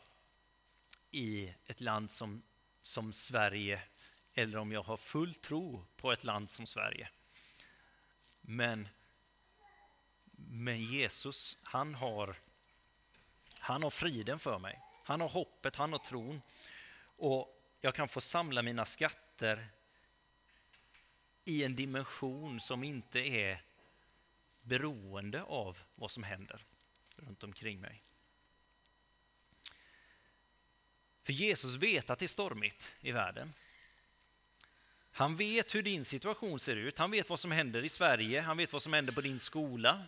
i 1.10 1.54
ett 1.66 1.80
land 1.80 2.10
som, 2.10 2.42
som 2.82 3.12
Sverige, 3.12 3.82
eller 4.34 4.58
om 4.58 4.72
jag 4.72 4.82
har 4.82 4.96
full 4.96 5.34
tro 5.34 5.84
på 5.96 6.12
ett 6.12 6.24
land 6.24 6.50
som 6.50 6.66
Sverige. 6.66 7.08
Men, 8.40 8.88
men 10.32 10.84
Jesus, 10.84 11.56
han 11.62 11.94
har, 11.94 12.36
han 13.58 13.82
har 13.82 13.90
friden 13.90 14.38
för 14.38 14.58
mig. 14.58 14.80
Han 15.04 15.20
har 15.20 15.28
hoppet, 15.28 15.76
han 15.76 15.92
har 15.92 15.98
tron. 15.98 16.42
Och 17.02 17.62
jag 17.80 17.94
kan 17.94 18.08
få 18.08 18.20
samla 18.20 18.62
mina 18.62 18.84
skatter 18.84 19.68
i 21.44 21.64
en 21.64 21.76
dimension 21.76 22.60
som 22.60 22.84
inte 22.84 23.18
är 23.18 23.62
beroende 24.62 25.42
av 25.42 25.78
vad 25.94 26.10
som 26.10 26.22
händer 26.22 26.64
runt 27.16 27.42
omkring 27.42 27.80
mig. 27.80 28.02
För 31.22 31.32
Jesus 31.32 31.74
vet 31.74 32.10
att 32.10 32.18
det 32.18 32.26
är 32.26 32.28
stormigt 32.28 32.92
i 33.00 33.12
världen. 33.12 33.52
Han 35.12 35.36
vet 35.36 35.74
hur 35.74 35.82
din 35.82 36.04
situation 36.04 36.60
ser 36.60 36.76
ut, 36.76 36.98
han 36.98 37.10
vet 37.10 37.28
vad 37.30 37.40
som 37.40 37.50
händer 37.50 37.84
i 37.84 37.88
Sverige, 37.88 38.40
han 38.40 38.56
vet 38.56 38.72
vad 38.72 38.82
som 38.82 38.92
händer 38.92 39.12
på 39.12 39.20
din 39.20 39.40
skola. 39.40 40.04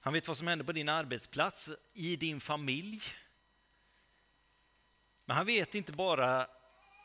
Han 0.00 0.12
vet 0.12 0.28
vad 0.28 0.36
som 0.36 0.46
händer 0.46 0.64
på 0.64 0.72
din 0.72 0.88
arbetsplats, 0.88 1.70
i 1.92 2.16
din 2.16 2.40
familj. 2.40 3.02
Men 5.24 5.36
han 5.36 5.46
vet 5.46 5.74
inte 5.74 5.92
bara 5.92 6.46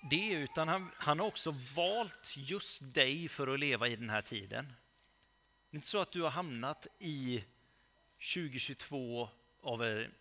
det, 0.09 0.27
utan 0.27 0.67
han, 0.67 0.91
han 0.97 1.19
har 1.19 1.27
också 1.27 1.55
valt 1.75 2.33
just 2.37 2.93
dig 2.93 3.29
för 3.29 3.47
att 3.47 3.59
leva 3.59 3.87
i 3.87 3.95
den 3.95 4.09
här 4.09 4.21
tiden. 4.21 4.73
Det 5.69 5.75
är 5.75 5.77
inte 5.77 5.87
så 5.87 6.01
att 6.01 6.11
du 6.11 6.21
har 6.21 6.29
hamnat 6.29 6.87
i 6.99 7.43
2022 8.33 9.29
av 9.61 9.83
en 9.83 10.11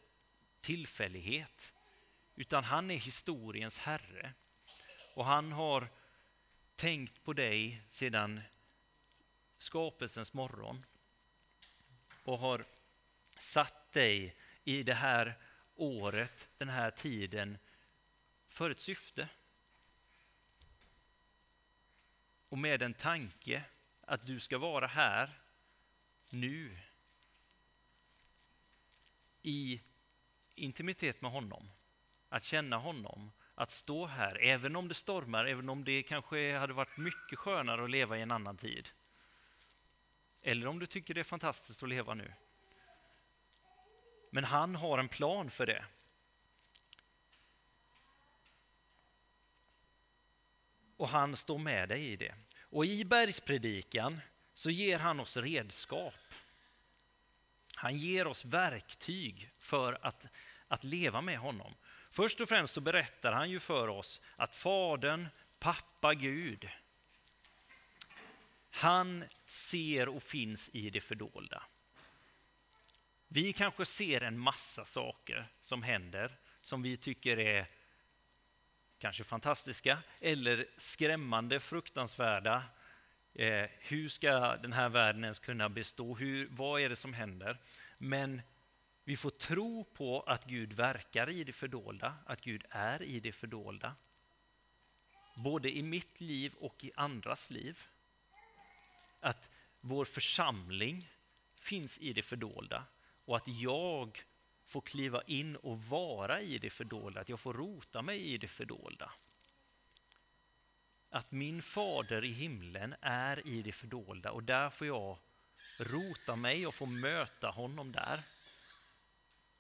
tillfällighet, 0.61 1.73
utan 2.35 2.65
han 2.65 2.91
är 2.91 2.97
historiens 2.97 3.79
herre. 3.79 4.35
Och 5.15 5.25
han 5.25 5.53
har 5.53 5.89
tänkt 6.77 7.25
på 7.25 7.33
dig 7.33 7.83
sedan 7.91 8.41
skapelsens 9.59 10.33
morgon 10.33 10.87
och 12.25 12.39
har 12.39 12.65
satt 13.39 13.93
dig 13.93 14.37
i 14.65 14.83
det 14.83 14.95
här 14.95 15.35
året, 15.75 16.49
den 16.59 16.69
här 16.69 16.91
tiden, 16.91 17.59
för 18.47 18.71
ett 18.71 18.81
syfte. 18.81 19.29
och 22.53 22.59
med 22.59 22.83
en 22.83 22.95
tanke 22.95 23.65
att 24.01 24.27
du 24.27 24.41
ska 24.41 24.59
vara 24.59 24.87
här 24.87 25.41
nu 26.31 26.79
i 29.43 29.81
intimitet 30.55 31.23
med 31.23 31.31
honom, 31.31 31.71
att 32.33 32.45
känna 32.45 32.77
honom, 32.77 33.33
att 33.55 33.71
stå 33.71 34.07
här, 34.07 34.39
även 34.43 34.77
om 34.77 34.89
det 34.89 34.95
stormar, 34.95 35.45
även 35.45 35.69
om 35.69 35.85
det 35.85 36.03
kanske 36.03 36.57
hade 36.57 36.73
varit 36.73 36.97
mycket 36.97 37.39
skönare 37.39 37.85
att 37.85 37.91
leva 37.91 38.19
i 38.19 38.23
en 38.23 38.31
annan 38.31 38.57
tid. 38.57 38.89
Eller 40.43 40.67
om 40.67 40.79
du 40.79 40.87
tycker 40.87 41.15
det 41.15 41.21
är 41.21 41.25
fantastiskt 41.25 41.83
att 41.83 41.89
leva 41.89 42.15
nu. 42.15 42.33
Men 44.31 44.45
han 44.45 44.77
har 44.77 44.99
en 44.99 45.09
plan 45.09 45.51
för 45.51 45.67
det. 45.67 45.85
och 51.03 51.09
han 51.09 51.37
står 51.37 51.59
med 51.59 51.89
dig 51.89 52.13
i 52.13 52.17
det. 52.17 52.35
Och 52.61 52.87
i 52.87 53.05
bergspredikan 53.05 54.21
så 54.55 54.71
ger 54.71 54.99
han 54.99 55.21
oss 55.21 55.37
redskap. 55.37 56.15
Han 57.77 57.99
ger 57.99 58.27
oss 58.27 58.45
verktyg 58.45 59.51
för 59.59 59.99
att, 60.03 60.27
att 60.69 60.85
leva 60.85 61.21
med 61.21 61.39
honom. 61.39 61.75
Först 62.13 62.41
och 62.41 62.49
främst 62.49 62.75
så 62.75 62.81
berättar 62.81 63.33
han 63.33 63.51
ju 63.51 63.61
för 63.61 63.89
oss 63.89 64.21
att 64.37 64.55
Fadern, 64.55 65.29
pappa 65.59 66.15
Gud, 66.15 66.69
han 68.71 69.25
ser 69.47 70.09
och 70.09 70.23
finns 70.23 70.71
i 70.73 70.91
det 70.91 71.01
fördolda. 71.01 71.63
Vi 73.29 73.53
kanske 73.53 73.85
ser 73.85 74.21
en 74.21 74.39
massa 74.39 74.85
saker 74.85 75.49
som 75.61 75.83
händer 75.83 76.37
som 76.61 76.83
vi 76.83 76.97
tycker 76.97 77.39
är 77.39 77.67
kanske 78.99 79.25
fantastiska 79.25 79.99
eller 80.21 80.67
skrämmande, 80.77 81.61
fruktansvärda. 81.61 82.63
Eh, 83.35 83.69
hur 83.79 84.09
ska 84.09 84.57
den 84.57 84.73
här 84.73 84.89
världen 84.89 85.25
ens 85.25 85.39
kunna 85.39 85.69
bestå? 85.69 86.15
Hur, 86.15 86.49
vad 86.51 86.81
är 86.81 86.89
det 86.89 86.97
som 86.97 87.15
händer? 87.15 87.59
Men 87.99 88.43
vi 89.05 89.17
får 89.17 89.31
tro 89.31 89.85
på 89.85 90.21
att 90.21 90.45
Gud 90.45 90.73
verkar 90.73 91.31
i 91.31 91.45
det 91.45 91.53
fördolda, 91.53 92.17
att 92.27 92.41
Gud 92.41 92.65
är 92.71 93.03
i 93.03 93.21
det 93.21 93.33
fördolda. 93.33 93.95
Både 95.35 95.77
i 95.77 95.83
mitt 95.83 96.21
liv 96.21 96.55
och 96.55 96.85
i 96.85 96.93
andras 96.95 97.51
liv. 97.51 97.81
Att 99.21 99.51
vår 99.81 100.05
församling 100.05 101.09
finns 101.55 101.99
i 101.99 102.13
det 102.13 102.23
fördolda 102.23 102.85
och 103.25 103.37
att 103.37 103.49
jag 103.49 104.25
får 104.65 104.81
kliva 104.81 105.23
in 105.23 105.57
och 105.57 105.83
vara 105.83 106.41
i 106.41 106.59
det 106.59 106.71
fördolda, 106.71 107.21
att 107.21 107.29
jag 107.29 107.41
får 107.41 107.55
rota 107.55 108.03
mig 108.03 108.21
i 108.21 108.39
det 108.39 108.49
fördolda. 108.49 109.13
Att 111.11 111.33
min 111.33 111.63
fader 111.63 112.25
i 112.25 112.33
himlen 112.33 112.95
är 113.01 113.47
i 113.47 113.63
det 113.63 113.73
fördolda 113.73 114.31
och 114.31 114.43
där 114.43 114.71
får 114.71 114.87
jag 114.87 115.19
rota 115.79 116.37
mig 116.37 116.67
och 116.67 116.75
få 116.75 116.87
möta 116.87 117.51
honom 117.51 117.93
där. 117.93 118.23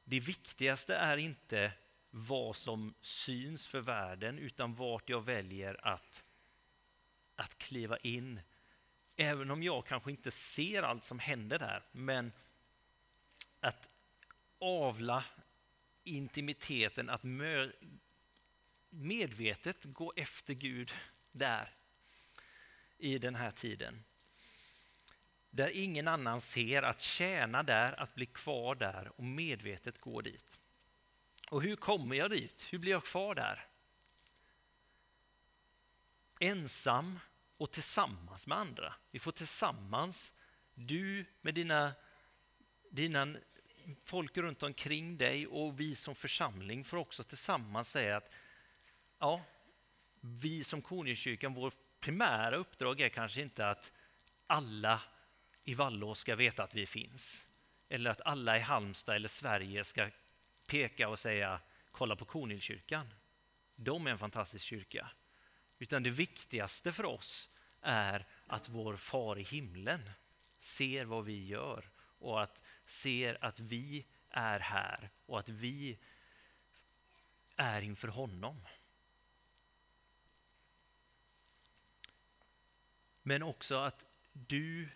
Det 0.05 0.21
viktigaste 0.21 0.97
är 0.97 1.17
inte 1.17 1.73
vad 2.11 2.57
som 2.57 2.95
syns 3.01 3.67
för 3.67 3.81
världen 3.81 4.39
utan 4.39 4.75
vart 4.75 5.09
jag 5.09 5.25
väljer 5.25 5.87
att, 5.87 6.25
att 7.37 7.59
kliva 7.59 7.97
in. 7.97 8.41
Även 9.17 9.51
om 9.51 9.63
jag 9.63 9.87
kanske 9.87 10.11
inte 10.11 10.31
ser 10.31 10.83
allt 10.83 11.05
som 11.05 11.19
händer 11.19 11.59
där, 11.59 11.83
men 11.93 12.33
att 13.61 13.91
avla 14.59 15.25
intimiteten, 16.05 17.11
att 17.11 17.23
medvetet 18.91 19.85
gå 19.85 20.13
efter 20.17 20.55
Gud 20.55 20.93
där 21.33 21.75
i 22.99 23.19
den 23.19 23.35
här 23.35 23.51
tiden. 23.51 24.05
Där 25.55 25.71
ingen 25.75 26.09
annan 26.09 26.41
ser, 26.41 26.83
att 26.83 27.01
tjäna 27.01 27.63
där, 27.63 28.01
att 28.01 28.15
bli 28.15 28.27
kvar 28.27 28.75
där 28.75 29.13
och 29.17 29.25
medvetet 29.25 30.01
gå 30.01 30.21
dit. 30.21 30.59
Och 31.51 31.63
hur 31.63 31.77
kommer 31.77 32.17
jag 32.17 32.31
dit? 32.31 32.67
Hur 32.71 32.79
blir 32.79 32.93
jag 32.93 33.05
kvar 33.05 33.35
där? 33.35 33.67
Ensam 36.41 37.19
och 37.57 37.71
tillsammans 37.71 38.47
med 38.47 38.59
andra. 38.59 38.95
Vi 39.11 39.19
får 39.19 39.33
tillsammans, 39.33 40.33
du 40.75 41.25
med 41.41 41.55
dina, 41.55 41.93
dina 42.91 43.37
folk 44.05 44.37
runt 44.37 44.63
omkring 44.63 45.19
dig 45.19 45.47
och 45.47 45.81
vi 45.81 45.95
som 45.95 46.15
församling 46.15 46.85
får 46.85 46.97
också 46.97 47.25
tillsammans 47.25 47.91
säga 47.91 48.17
att 48.17 48.33
ja, 49.19 49.43
vi 50.21 50.65
som 50.65 50.83
Konungskyrkan, 50.83 51.55
vår 51.55 51.73
primära 52.01 52.57
uppdrag 52.57 53.01
är 53.01 53.09
kanske 53.09 53.41
inte 53.41 53.69
att 53.69 53.93
alla 54.47 55.01
i 55.65 55.75
Vallå 55.75 56.15
ska 56.15 56.37
veta 56.37 56.63
att 56.63 56.75
vi 56.75 56.87
finns. 56.87 57.47
Eller 57.89 58.11
att 58.11 58.21
alla 58.21 58.57
i 58.57 58.61
Halmstad 58.61 59.17
eller 59.17 59.29
Sverige 59.29 59.85
ska 59.85 60.11
peka 60.67 61.09
och 61.09 61.19
säga 61.19 61.61
kolla 61.91 62.17
på 62.17 62.25
Konungskyrkan. 62.25 63.15
De 63.77 64.07
är 64.07 64.11
en 64.11 64.19
fantastisk 64.19 64.65
kyrka. 64.65 65.11
Utan 65.79 66.03
det 66.03 66.11
viktigaste 66.11 66.93
för 66.93 67.05
oss 67.05 67.51
är 67.81 68.27
att 68.47 68.69
vår 68.69 68.97
far 68.97 69.39
i 69.39 69.43
himlen 69.43 70.11
ser 70.59 71.05
vad 71.05 71.25
vi 71.25 71.47
gör 71.47 71.91
och 72.19 72.43
att 72.43 72.63
ser 72.87 73.45
att 73.45 73.61
vi 73.61 74.07
är 74.31 74.61
här 74.61 75.11
och 75.27 75.39
att 75.39 75.49
vi 75.49 75.99
är 77.57 77.83
inför 77.83 78.09
honom. 78.09 78.67
Men 83.23 83.43
också 83.43 83.77
att 83.77 84.05
du 84.33 84.89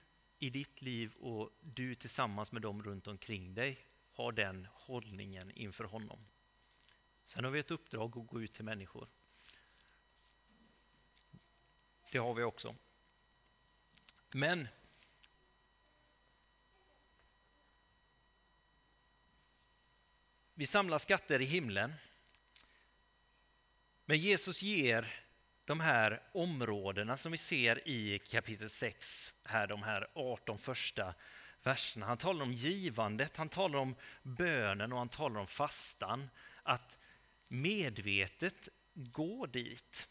i 0.47 0.51
ditt 0.51 0.83
liv 0.83 1.15
och 1.15 1.51
du 1.61 1.95
tillsammans 1.95 2.53
med 2.53 2.63
dem 2.63 2.83
runt 2.83 3.07
omkring 3.07 3.55
dig 3.55 3.87
har 4.13 4.33
den 4.33 4.69
hållningen 4.73 5.51
inför 5.51 5.85
honom. 5.85 6.27
Sen 7.25 7.45
har 7.45 7.51
vi 7.51 7.61
ett 7.61 7.71
uppdrag 7.71 8.19
att 8.19 8.27
gå 8.27 8.41
ut 8.41 8.55
till 8.55 8.65
människor. 8.65 9.09
Det 12.13 12.19
har 12.19 12.35
vi 12.35 12.43
också. 12.43 12.77
Men 14.31 14.69
vi 20.55 20.67
samlar 20.67 20.99
skatter 20.99 21.41
i 21.41 21.45
himlen. 21.45 21.93
Men 24.05 24.19
Jesus 24.19 24.63
ger 24.63 25.26
de 25.67 25.81
här 25.81 26.23
områdena 26.33 27.17
som 27.17 27.33
vi 27.33 27.39
ser 27.39 27.89
i 27.89 28.19
kapitel 28.19 28.71
6, 28.71 29.35
här, 29.45 29.67
de 29.67 29.83
här 29.83 30.07
18 30.15 30.59
första 30.59 31.15
verserna. 31.63 32.07
Han 32.07 32.19
talar 32.19 32.43
om 32.43 32.53
givandet, 32.53 33.37
han 33.37 33.49
talar 33.49 33.79
om 33.79 33.95
bönen 34.23 34.93
och 34.93 34.99
han 34.99 35.09
talar 35.09 35.41
om 35.41 35.47
fastan. 35.47 36.29
Att 36.63 36.99
medvetet 37.49 38.69
gå 38.95 39.47
dit. 39.47 40.09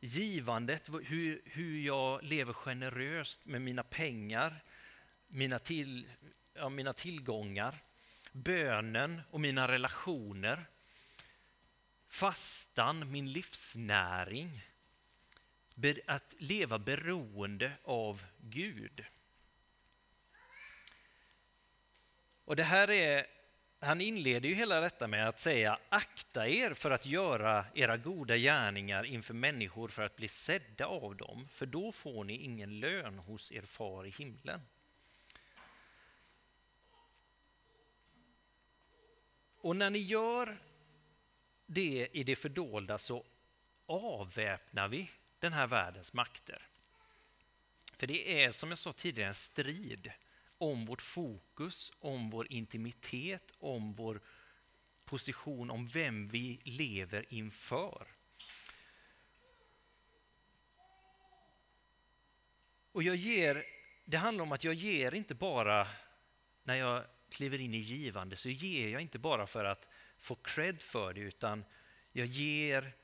Givandet, 0.00 0.88
hur, 0.88 1.42
hur 1.44 1.80
jag 1.80 2.22
lever 2.22 2.52
generöst 2.52 3.46
med 3.46 3.62
mina 3.62 3.82
pengar, 3.82 4.62
mina, 5.26 5.58
till, 5.58 6.08
ja, 6.54 6.68
mina 6.68 6.92
tillgångar. 6.92 7.82
Bönen 8.32 9.22
och 9.30 9.40
mina 9.40 9.68
relationer 9.68 10.66
Fastan, 12.16 13.12
min 13.12 13.32
livsnäring. 13.32 14.62
Att 16.06 16.34
leva 16.38 16.78
beroende 16.78 17.72
av 17.84 18.24
Gud. 18.38 19.04
Och 22.44 22.56
det 22.56 22.64
här 22.64 22.90
är, 22.90 23.26
han 23.80 24.00
inleder 24.00 24.48
ju 24.48 24.54
hela 24.54 24.80
detta 24.80 25.06
med 25.06 25.28
att 25.28 25.40
säga 25.40 25.78
akta 25.88 26.48
er 26.48 26.74
för 26.74 26.90
att 26.90 27.06
göra 27.06 27.66
era 27.74 27.96
goda 27.96 28.36
gärningar 28.36 29.04
inför 29.04 29.34
människor 29.34 29.88
för 29.88 30.02
att 30.02 30.16
bli 30.16 30.28
sedda 30.28 30.86
av 30.86 31.16
dem, 31.16 31.48
för 31.52 31.66
då 31.66 31.92
får 31.92 32.24
ni 32.24 32.36
ingen 32.36 32.80
lön 32.80 33.18
hos 33.18 33.52
er 33.52 33.62
far 33.62 34.06
i 34.06 34.10
himlen. 34.10 34.60
Och 39.60 39.76
när 39.76 39.90
ni 39.90 39.98
gör 39.98 40.58
det 41.66 42.08
i 42.12 42.24
det 42.24 42.36
fördolda 42.36 42.98
så 42.98 43.24
avväpnar 43.86 44.88
vi 44.88 45.10
den 45.38 45.52
här 45.52 45.66
världens 45.66 46.12
makter. 46.12 46.62
För 47.92 48.06
det 48.06 48.44
är 48.44 48.52
som 48.52 48.68
jag 48.68 48.78
sa 48.78 48.92
tidigare 48.92 49.28
en 49.28 49.34
strid 49.34 50.12
om 50.58 50.86
vårt 50.86 51.02
fokus, 51.02 51.92
om 51.98 52.30
vår 52.30 52.52
intimitet, 52.52 53.52
om 53.58 53.94
vår 53.94 54.20
position, 55.04 55.70
om 55.70 55.86
vem 55.86 56.28
vi 56.28 56.60
lever 56.64 57.24
inför. 57.28 58.06
Och 62.92 63.02
jag 63.02 63.16
ger, 63.16 63.64
det 64.04 64.16
handlar 64.16 64.42
om 64.42 64.52
att 64.52 64.64
jag 64.64 64.74
ger 64.74 65.14
inte 65.14 65.34
bara 65.34 65.88
när 66.62 66.74
jag 66.74 67.04
kliver 67.30 67.60
in 67.60 67.74
i 67.74 67.78
givande, 67.78 68.36
så 68.36 68.48
ger 68.48 68.88
jag 68.88 69.02
inte 69.02 69.18
bara 69.18 69.46
för 69.46 69.64
att 69.64 69.88
få 70.18 70.34
cred 70.34 70.82
för 70.82 71.12
det, 71.12 71.20
utan 71.20 71.64
jag 72.12 72.26
ger 72.26 72.94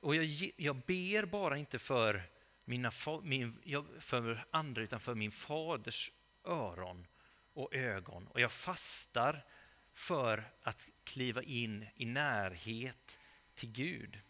och 0.00 0.16
jag, 0.16 0.52
jag 0.56 0.76
ber 0.76 1.24
bara 1.24 1.56
inte 1.56 1.78
för, 1.78 2.22
mina, 2.64 2.92
min, 3.22 3.58
för 4.00 4.44
andra, 4.50 4.82
utan 4.82 5.00
för 5.00 5.14
min 5.14 5.32
faders 5.32 6.12
öron 6.44 7.06
och 7.52 7.74
ögon. 7.74 8.26
Och 8.26 8.40
jag 8.40 8.52
fastar 8.52 9.44
för 9.92 10.50
att 10.62 10.88
kliva 11.04 11.42
in 11.42 11.86
i 11.94 12.04
närhet 12.04 13.18
till 13.54 13.72
Gud. 13.72 14.20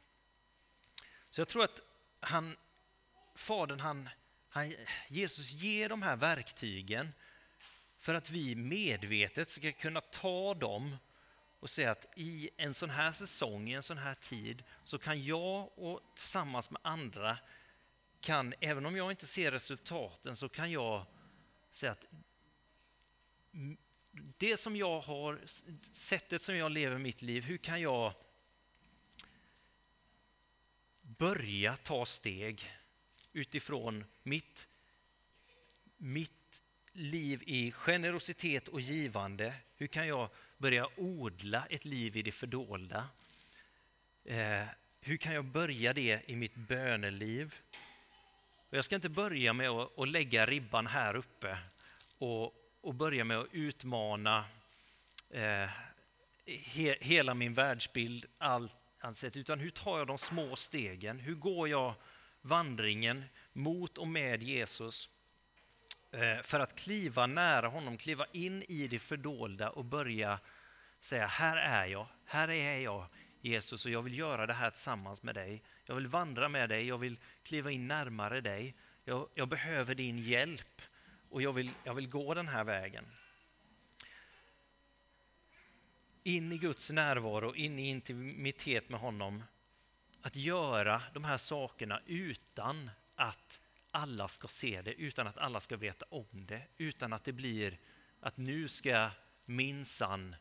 Så 1.30 1.40
jag 1.40 1.48
tror 1.48 1.64
att 1.64 1.80
han, 2.20 2.56
Fadern, 3.34 3.80
han, 3.80 4.08
han, 4.48 4.74
Jesus 5.08 5.52
ger 5.52 5.88
de 5.88 6.02
här 6.02 6.16
verktygen 6.16 7.12
för 7.98 8.14
att 8.14 8.30
vi 8.30 8.54
medvetet 8.54 9.48
ska 9.48 9.72
kunna 9.72 10.00
ta 10.00 10.54
dem 10.54 10.96
och 11.62 11.70
säga 11.70 11.90
att 11.90 12.07
i 12.16 12.51
en 12.57 12.75
sån 12.75 12.90
här 12.90 13.12
säsong, 13.12 13.68
i 13.68 13.72
en 13.72 13.83
sån 13.83 13.98
här 13.98 14.14
tid, 14.14 14.62
så 14.85 14.98
kan 14.98 15.25
jag 15.25 15.79
och 15.79 16.01
tillsammans 16.14 16.70
med 16.70 16.81
andra, 16.85 17.38
kan, 18.20 18.55
även 18.61 18.87
om 18.87 18.96
jag 18.96 19.11
inte 19.11 19.27
ser 19.27 19.51
resultaten, 19.51 20.37
så 20.37 20.48
kan 20.48 20.70
jag 20.70 21.07
säga 21.72 21.92
att 21.92 22.07
det 24.38 24.57
som 24.57 24.77
jag 24.77 25.01
har, 25.01 25.40
sättet 25.92 26.42
som 26.42 26.57
jag 26.57 26.72
lever 26.72 26.98
mitt 26.98 27.22
liv, 27.22 27.42
hur 27.42 27.59
kan 27.59 27.81
jag 27.81 28.12
börja 31.03 31.77
ta 31.77 32.07
steg 32.07 32.70
utifrån 33.33 34.05
mitt, 34.22 34.68
mitt 35.96 36.62
liv 36.92 37.42
i 37.46 37.72
generositet 37.72 38.68
och 38.68 38.81
givande? 38.81 39.55
Hur 39.77 39.87
kan 39.87 40.07
jag 40.07 40.31
börja 40.62 40.88
odla 40.96 41.66
ett 41.70 41.85
liv 41.85 42.16
i 42.16 42.22
det 42.22 42.33
fördolda? 42.33 43.09
Eh, 44.25 44.64
hur 45.01 45.16
kan 45.16 45.35
jag 45.35 45.44
börja 45.44 45.92
det 45.92 46.22
i 46.27 46.37
mitt 46.37 46.55
böneliv? 46.55 47.55
Och 48.70 48.77
jag 48.77 48.85
ska 48.85 48.94
inte 48.94 49.09
börja 49.09 49.53
med 49.53 49.70
att, 49.70 49.98
att 49.98 50.09
lägga 50.09 50.46
ribban 50.46 50.87
här 50.87 51.16
uppe 51.16 51.59
och, 52.18 52.55
och 52.81 52.94
börja 52.94 53.25
med 53.25 53.38
att 53.38 53.46
utmana 53.53 54.44
eh, 55.31 55.70
he, 56.46 56.96
hela 57.01 57.35
min 57.35 57.55
världsbild, 57.55 58.27
allt, 58.38 58.77
utan 59.22 59.61
hur 59.61 59.70
tar 59.70 59.98
jag 59.98 60.07
de 60.07 60.18
små 60.18 60.57
stegen? 60.57 61.18
Hur 61.18 61.35
går 61.35 61.68
jag 61.68 61.94
vandringen 62.40 63.25
mot 63.53 63.98
och 63.98 64.09
med 64.09 64.42
Jesus 64.42 65.09
Eh, 66.12 66.42
för 66.42 66.61
att 66.61 66.77
kliva 66.77 67.27
nära 67.27 67.68
honom, 67.68 67.96
kliva 67.96 68.27
in 68.33 68.62
i 68.62 68.88
det 68.88 68.98
fördolda 68.98 69.70
och 69.70 69.85
börja 69.85 70.40
säga 71.01 71.27
här 71.27 71.57
är 71.57 71.87
jag, 71.87 72.07
här 72.25 72.51
är 72.51 72.79
jag 72.79 73.07
Jesus 73.40 73.85
och 73.85 73.90
jag 73.90 74.03
vill 74.03 74.18
göra 74.18 74.46
det 74.46 74.53
här 74.53 74.70
tillsammans 74.70 75.22
med 75.22 75.35
dig. 75.35 75.62
Jag 75.85 75.94
vill 75.94 76.07
vandra 76.07 76.48
med 76.48 76.68
dig, 76.68 76.87
jag 76.87 76.98
vill 76.98 77.18
kliva 77.42 77.70
in 77.70 77.88
närmare 77.88 78.40
dig. 78.40 78.75
Jag, 79.05 79.29
jag 79.35 79.48
behöver 79.48 79.94
din 79.94 80.18
hjälp 80.18 80.83
och 81.31 81.42
jag 81.42 81.53
vill, 81.53 81.70
jag 81.85 81.94
vill 81.94 82.09
gå 82.09 82.35
den 82.35 82.48
här 82.48 82.64
vägen. 82.64 83.05
In 86.22 86.53
i 86.53 86.59
Guds 86.59 86.90
närvaro, 86.90 87.55
in 87.55 87.79
i 87.79 87.88
intimitet 87.88 88.88
med 88.88 89.01
honom. 89.01 89.42
Att 90.22 90.37
göra 90.37 91.03
de 91.14 91.25
här 91.25 91.38
sakerna 91.38 92.01
utan 92.07 92.90
att 93.14 93.61
alla 93.92 94.28
ska 94.28 94.48
se 94.48 94.83
det, 94.83 94.92
utan 94.92 95.26
att 95.26 95.38
alla 95.38 95.61
ska 95.61 95.76
veta 95.76 96.07
om 96.09 96.46
det, 96.46 96.62
utan 96.76 97.12
att 97.12 97.24
det 97.24 97.33
blir 97.33 97.78
att 98.20 98.37
nu 98.37 98.68
ska 98.68 99.11
minsann 99.44 100.37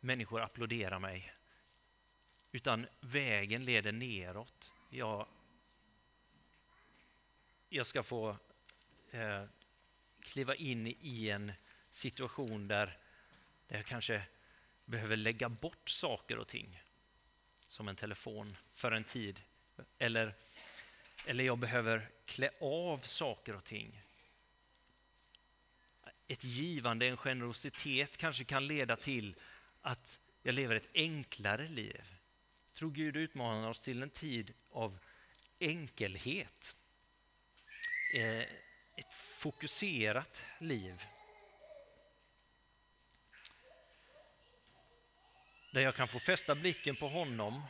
människor 0.00 0.40
applådera 0.40 0.98
mig. 0.98 1.34
Utan 2.52 2.86
vägen 3.00 3.64
leder 3.64 3.92
neråt. 3.92 4.72
Jag, 4.90 5.28
jag 7.68 7.86
ska 7.86 8.02
få 8.02 8.36
eh, 9.10 9.44
kliva 10.20 10.54
in 10.54 10.86
i 10.86 11.30
en 11.30 11.52
situation 11.90 12.68
där, 12.68 12.98
där 13.66 13.76
jag 13.76 13.86
kanske 13.86 14.22
behöver 14.84 15.16
lägga 15.16 15.48
bort 15.48 15.88
saker 15.88 16.38
och 16.38 16.48
ting. 16.48 16.82
Som 17.60 17.88
en 17.88 17.96
telefon 17.96 18.56
för 18.74 18.92
en 18.92 19.04
tid. 19.04 19.42
Eller, 19.98 20.34
eller 21.28 21.44
jag 21.44 21.58
behöver 21.58 22.08
klä 22.26 22.50
av 22.60 22.98
saker 22.98 23.56
och 23.56 23.64
ting. 23.64 24.02
Ett 26.26 26.44
givande, 26.44 27.06
en 27.06 27.16
generositet 27.16 28.16
kanske 28.16 28.44
kan 28.44 28.66
leda 28.66 28.96
till 28.96 29.36
att 29.80 30.20
jag 30.42 30.54
lever 30.54 30.76
ett 30.76 30.88
enklare 30.94 31.68
liv. 31.68 32.02
Jag 32.66 32.74
tror 32.74 32.90
Gud 32.90 33.16
utmanar 33.16 33.68
oss 33.68 33.80
till 33.80 34.02
en 34.02 34.10
tid 34.10 34.52
av 34.70 34.98
enkelhet. 35.58 36.76
Eh, 38.14 38.42
ett 38.96 39.12
fokuserat 39.12 40.42
liv. 40.58 41.04
Där 45.72 45.80
jag 45.80 45.94
kan 45.94 46.08
få 46.08 46.18
fästa 46.18 46.54
blicken 46.54 46.96
på 46.96 47.08
honom 47.08 47.62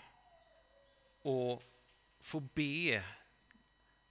och 1.23 1.63
få 2.21 2.41
be. 2.41 3.05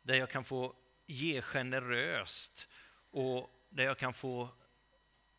Där 0.07 0.15
jag 0.15 0.29
kan 0.29 0.43
få 0.43 0.75
ge 1.05 1.41
generöst 1.41 2.67
och 3.11 3.49
där 3.69 3.83
jag 3.83 3.97
kan 3.97 4.13
få 4.13 4.49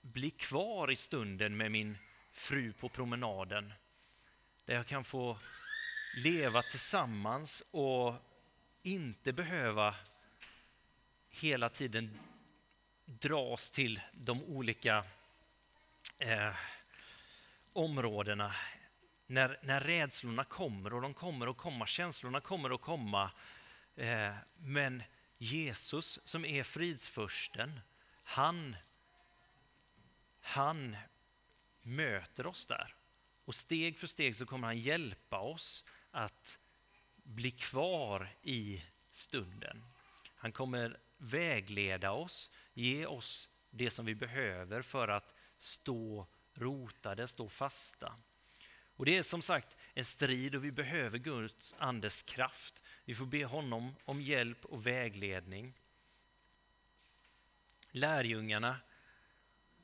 bli 0.00 0.30
kvar 0.30 0.90
i 0.90 0.96
stunden 0.96 1.56
med 1.56 1.70
min 1.70 1.98
fru 2.32 2.72
på 2.72 2.88
promenaden. 2.88 3.72
Där 4.64 4.74
jag 4.74 4.86
kan 4.86 5.04
få 5.04 5.38
leva 6.24 6.62
tillsammans 6.62 7.62
och 7.70 8.14
inte 8.82 9.32
behöva 9.32 9.94
hela 11.30 11.68
tiden 11.68 12.18
dras 13.04 13.70
till 13.70 14.00
de 14.12 14.44
olika 14.44 15.04
eh, 16.18 16.54
områdena. 17.72 18.54
När, 19.26 19.58
när 19.62 19.80
rädslorna 19.80 20.44
kommer, 20.44 20.92
och 20.92 21.02
de 21.02 21.14
kommer 21.14 21.48
och 21.48 21.56
komma, 21.56 21.86
känslorna 21.86 22.40
kommer 22.40 22.72
och 22.72 22.80
komma. 22.80 23.30
Eh, 23.98 24.34
men 24.56 25.02
Jesus 25.38 26.20
som 26.24 26.44
är 26.44 26.62
fridsförsten, 26.62 27.80
han, 28.22 28.76
han 30.40 30.96
möter 31.82 32.46
oss 32.46 32.66
där. 32.66 32.94
Och 33.44 33.54
steg 33.54 33.98
för 33.98 34.06
steg 34.06 34.36
så 34.36 34.46
kommer 34.46 34.66
han 34.66 34.78
hjälpa 34.78 35.38
oss 35.38 35.84
att 36.10 36.58
bli 37.16 37.50
kvar 37.50 38.28
i 38.42 38.84
stunden. 39.10 39.84
Han 40.34 40.52
kommer 40.52 40.98
vägleda 41.16 42.12
oss, 42.12 42.50
ge 42.74 43.06
oss 43.06 43.48
det 43.70 43.90
som 43.90 44.06
vi 44.06 44.14
behöver 44.14 44.82
för 44.82 45.08
att 45.08 45.34
stå 45.58 46.26
rotade, 46.54 47.28
stå 47.28 47.48
fasta. 47.48 48.16
Och 48.96 49.04
Det 49.04 49.16
är 49.16 49.22
som 49.22 49.42
sagt 49.42 49.76
en 49.98 50.04
strid 50.04 50.54
och 50.54 50.64
vi 50.64 50.72
behöver 50.72 51.18
Guds 51.18 51.74
andes 51.78 52.22
kraft. 52.22 52.82
Vi 53.04 53.14
får 53.14 53.26
be 53.26 53.44
honom 53.44 53.94
om 54.04 54.20
hjälp 54.20 54.64
och 54.64 54.86
vägledning. 54.86 55.74
Lärjungarna 57.90 58.76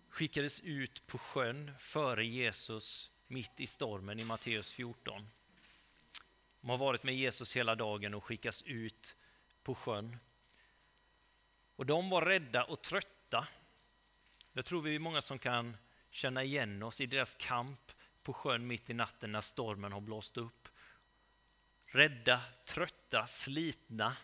skickades 0.09 0.61
ut 0.61 1.07
på 1.07 1.18
sjön 1.18 1.70
före 1.79 2.27
Jesus 2.27 3.11
mitt 3.27 3.61
i 3.61 3.66
stormen 3.66 4.20
i 4.20 4.24
Matteus 4.24 4.72
14. 4.72 5.29
De 6.61 6.70
har 6.70 6.77
varit 6.77 7.03
med 7.03 7.16
Jesus 7.16 7.57
hela 7.57 7.74
dagen 7.74 8.14
och 8.14 8.24
skickas 8.24 8.62
ut 8.62 9.16
på 9.62 9.74
sjön. 9.74 10.16
Och 11.77 11.87
de 11.87 12.11
var 12.11 12.22
rädda 12.22 12.64
och 12.64 12.83
trötta. 12.83 13.48
Jag 14.53 14.64
tror 14.64 14.83
vi 14.83 14.94
är 14.94 14.98
många 14.98 15.22
som 15.22 15.38
kan 15.38 15.77
känna 16.11 16.44
igen 16.44 16.83
oss 16.83 17.00
i 17.00 17.07
deras 17.07 17.35
kamp 17.35 17.92
på 18.24 18.32
sjön 18.32 18.66
mitt 18.66 18.90
i 18.90 18.94
natten 18.94 19.32
när 19.32 19.40
stormen 19.40 19.92
har 19.92 20.00
blåst 20.00 20.37
upp. 20.37 20.68
Rädda, 21.87 22.40
trötta, 22.64 23.26
slitna. 23.26 24.16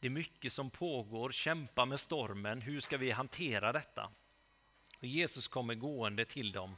Det 0.00 0.06
är 0.06 0.10
mycket 0.10 0.52
som 0.52 0.70
pågår, 0.70 1.32
kämpa 1.32 1.84
med 1.84 2.00
stormen. 2.00 2.60
Hur 2.60 2.80
ska 2.80 2.96
vi 2.96 3.10
hantera 3.10 3.72
detta? 3.72 4.10
Och 4.98 5.04
Jesus 5.04 5.48
kommer 5.48 5.74
gående 5.74 6.24
till 6.24 6.52
dem 6.52 6.76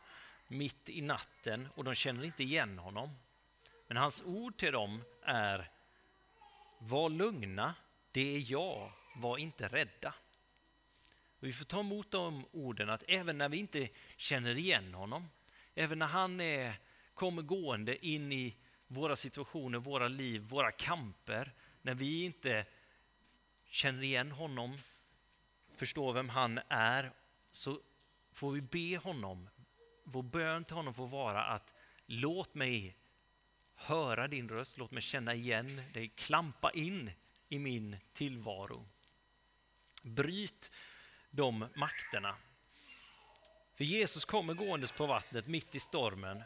mitt 0.49 0.89
i 0.89 1.01
natten 1.01 1.69
och 1.75 1.85
de 1.85 1.95
känner 1.95 2.25
inte 2.25 2.43
igen 2.43 2.79
honom. 2.79 3.11
Men 3.87 3.97
hans 3.97 4.23
ord 4.23 4.57
till 4.57 4.73
dem 4.73 5.03
är 5.23 5.71
Var 6.79 7.09
lugna, 7.09 7.75
det 8.13 8.37
är 8.37 8.53
jag, 8.53 8.93
var 9.17 9.39
inte 9.39 9.69
rädda. 9.69 10.15
Och 11.39 11.47
vi 11.47 11.53
får 11.53 11.65
ta 11.65 11.81
emot 11.81 12.11
de 12.11 12.47
orden 12.53 12.91
att 12.91 13.05
även 13.09 13.39
när 13.39 13.49
vi 13.49 13.57
inte 13.57 13.89
känner 14.17 14.59
igen 14.59 14.95
honom, 14.95 15.29
även 15.75 15.99
när 15.99 16.07
han 16.07 16.41
är, 16.41 16.75
kommer 17.15 17.43
gående 17.43 18.07
in 18.07 18.33
i 18.33 18.57
våra 18.87 19.17
situationer, 19.17 19.79
våra 19.79 20.09
liv, 20.09 20.43
våra 20.43 20.73
kamper, 20.73 21.53
när 21.83 21.95
vi 21.95 22.25
inte 22.25 22.67
känner 23.69 24.03
igen 24.03 24.31
honom, 24.31 24.79
förstår 25.75 26.13
vem 26.13 26.29
han 26.29 26.61
är, 26.69 27.11
så 27.51 27.81
får 28.33 28.53
vi 28.53 28.61
be 28.61 28.99
honom, 28.99 29.49
vår 30.05 30.23
bön 30.23 30.65
till 30.65 30.77
honom 30.77 30.95
får 30.95 31.07
vara 31.07 31.45
att 31.45 31.73
låt 32.07 32.55
mig 32.55 32.97
höra 33.75 34.29
din 34.29 34.49
röst, 34.49 34.79
låt 34.79 34.91
mig 34.91 35.03
känna 35.03 35.35
igen 35.35 35.83
dig, 35.93 36.09
klampa 36.09 36.71
in 36.71 37.11
i 37.49 37.59
min 37.59 37.97
tillvaro. 38.13 38.87
Bryt 40.03 40.71
de 41.31 41.69
makterna. 41.75 42.37
För 43.77 43.85
Jesus 43.85 44.25
kommer 44.25 44.55
gåendes 44.55 44.93
på 44.93 45.07
vattnet 45.07 45.47
mitt 45.47 45.75
i 45.75 45.81
stormen, 45.81 46.43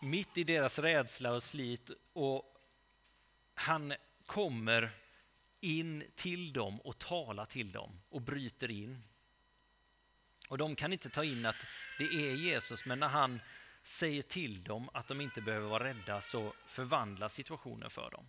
mitt 0.00 0.38
i 0.38 0.44
deras 0.44 0.78
rädsla 0.78 1.32
och 1.32 1.42
slit 1.42 1.90
och 2.12 2.56
han 3.54 3.94
kommer 4.26 4.90
in 5.60 6.04
till 6.14 6.52
dem 6.52 6.80
och 6.80 6.98
talar 6.98 7.44
till 7.44 7.72
dem 7.72 8.00
och 8.08 8.20
bryter 8.20 8.70
in. 8.70 9.02
Och 10.48 10.58
de 10.58 10.76
kan 10.76 10.92
inte 10.92 11.10
ta 11.10 11.24
in 11.24 11.46
att 11.46 11.56
det 11.98 12.04
är 12.04 12.34
Jesus, 12.34 12.84
men 12.84 12.98
när 13.00 13.08
han 13.08 13.40
säger 13.82 14.22
till 14.22 14.64
dem 14.64 14.90
att 14.92 15.08
de 15.08 15.20
inte 15.20 15.40
behöver 15.40 15.68
vara 15.68 15.84
rädda 15.84 16.20
så 16.20 16.52
förvandlas 16.66 17.34
situationen 17.34 17.90
för 17.90 18.10
dem. 18.10 18.26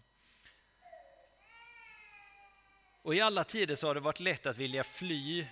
Och 3.01 3.15
I 3.15 3.21
alla 3.21 3.43
tider 3.43 3.75
så 3.75 3.88
har 3.88 3.95
det 3.95 4.01
varit 4.01 4.19
lätt 4.19 4.45
att 4.45 4.57
vilja 4.57 4.84
fly 4.84 5.47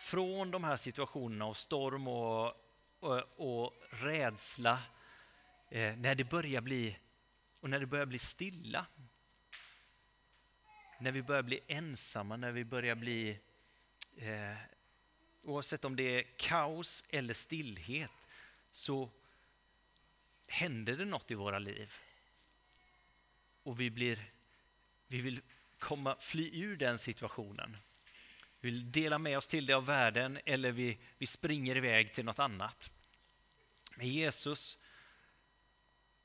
från 0.00 0.50
de 0.50 0.64
här 0.64 0.76
situationerna 0.76 1.44
av 1.44 1.54
storm 1.54 2.08
och, 2.08 2.52
och, 3.00 3.22
och 3.36 3.74
rädsla 3.90 4.82
eh, 5.70 5.96
när 5.96 6.14
det 6.14 6.24
börjar 6.24 6.60
bli 6.60 6.98
och 7.60 7.70
när 7.70 7.80
det 7.80 7.86
börjar 7.86 8.06
bli 8.06 8.18
stilla. 8.18 8.86
När 10.98 11.12
vi 11.12 11.22
börjar 11.22 11.42
bli 11.42 11.60
ensamma, 11.66 12.36
när 12.36 12.52
vi 12.52 12.64
börjar 12.64 12.94
bli 12.94 13.38
eh, 14.16 14.56
oavsett 15.42 15.84
om 15.84 15.96
det 15.96 16.02
är 16.02 16.22
kaos 16.36 17.04
eller 17.08 17.34
stillhet, 17.34 18.28
så 18.72 19.10
händer 20.46 20.96
det 20.96 21.04
något 21.04 21.30
i 21.30 21.34
våra 21.34 21.58
liv. 21.58 21.94
Och 23.62 23.80
vi, 23.80 23.90
blir, 23.90 24.30
vi 25.06 25.20
vill 25.20 25.40
komma, 25.78 26.16
fly 26.18 26.62
ur 26.62 26.76
den 26.76 26.98
situationen. 26.98 27.76
Vi 28.60 28.70
vill 28.70 28.92
dela 28.92 29.18
med 29.18 29.38
oss 29.38 29.46
till 29.46 29.66
det 29.66 29.72
av 29.72 29.86
världen 29.86 30.38
eller 30.46 30.72
vi, 30.72 30.98
vi 31.18 31.26
springer 31.26 31.76
iväg 31.76 32.14
till 32.14 32.24
något 32.24 32.38
annat. 32.38 32.90
Men 33.96 34.08
Jesus, 34.08 34.78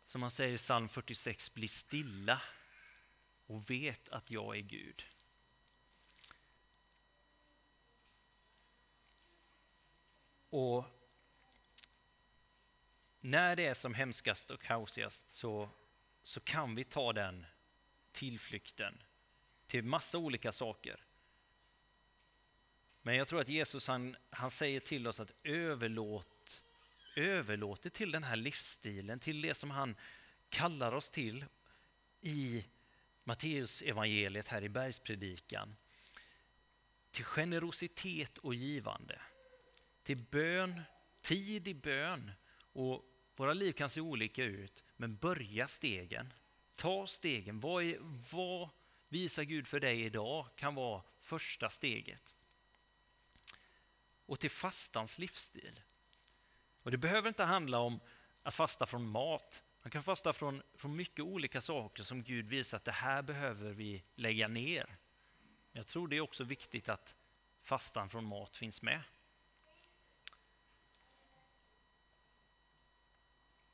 som 0.06 0.22
han 0.22 0.32
säger 0.32 0.54
i 0.54 0.58
psalm 0.58 0.90
46, 0.90 1.54
bli 1.54 1.68
stilla 1.68 2.42
och 3.46 3.70
vet 3.70 4.10
att 4.10 4.32
jag 4.32 4.58
är 4.58 4.62
Gud. 4.62 5.04
Och 10.50 10.86
när 13.20 13.56
det 13.56 13.66
är 13.66 13.74
som 13.74 13.94
hemskast 13.94 14.52
och 14.52 14.62
kaosigast 14.62 15.32
så, 15.32 15.70
så 16.24 16.40
kan 16.40 16.76
vi 16.76 16.84
ta 16.84 17.14
den 17.14 17.46
tillflykten 18.12 19.04
till 19.68 19.84
massa 19.84 20.18
olika 20.18 20.52
saker. 20.52 21.06
Men 23.06 23.16
jag 23.16 23.28
tror 23.28 23.42
att 23.42 23.50
Jesus 23.50 23.88
han, 23.88 24.16
han 24.30 24.52
säger 24.52 24.80
till 24.80 25.08
oss 25.08 25.20
att 25.20 25.32
överlåt, 25.44 26.64
överlåt 27.16 27.82
det 27.82 27.90
till 27.90 28.12
den 28.12 28.24
här 28.24 28.36
livsstilen, 28.36 29.20
till 29.20 29.42
det 29.42 29.54
som 29.54 29.72
han 29.72 29.96
kallar 30.50 30.92
oss 30.92 31.10
till 31.10 31.46
i 32.22 32.66
Matteus 33.24 33.82
evangeliet 33.82 34.48
här 34.48 34.64
i 34.64 34.70
bergspredikan. 34.70 35.76
Till 37.12 37.26
generositet 37.26 38.38
och 38.38 38.56
givande, 38.56 39.22
till 40.04 40.18
bön, 40.18 40.82
tid 41.22 41.68
i 41.68 41.74
bön. 41.74 42.32
Och 42.74 43.06
våra 43.36 43.54
liv 43.54 43.72
kan 43.72 43.90
se 43.90 44.02
olika 44.02 44.44
ut, 44.44 44.84
men 44.96 45.16
börja 45.16 45.68
stegen. 45.68 46.34
Ta 46.76 47.08
stegen. 47.08 47.60
Vad, 47.60 47.84
är, 47.84 47.98
vad 48.32 48.70
visar 49.10 49.44
Gud 49.44 49.68
för 49.68 49.80
dig 49.80 50.02
idag 50.02 50.48
kan 50.56 50.76
vara 50.76 51.04
första 51.20 51.70
steget. 51.70 52.35
Och 54.26 54.40
till 54.40 54.52
fastans 54.52 55.20
livsstil. 55.20 55.82
Och 56.84 56.92
Det 56.92 56.98
behöver 56.98 57.28
inte 57.28 57.44
handla 57.44 57.80
om 57.80 58.00
att 58.44 58.56
fasta 58.56 58.86
från 58.86 59.08
mat. 59.08 59.64
Man 59.82 59.92
kan 59.92 60.04
fasta 60.04 60.34
från, 60.34 60.64
från 60.76 60.96
mycket 60.96 61.26
olika 61.26 61.62
saker 61.62 62.04
som 62.04 62.24
Gud 62.24 62.48
visar 62.48 62.78
att 62.78 62.86
det 62.86 62.92
här 62.92 63.22
behöver 63.22 63.72
vi 63.72 64.04
lägga 64.16 64.48
ner. 64.48 64.98
Jag 65.72 65.88
tror 65.88 66.08
det 66.08 66.16
är 66.16 66.22
också 66.22 66.44
viktigt 66.44 66.90
att 66.90 67.16
fastan 67.62 68.10
från 68.10 68.26
mat 68.26 68.58
finns 68.58 68.82
med. 68.82 69.02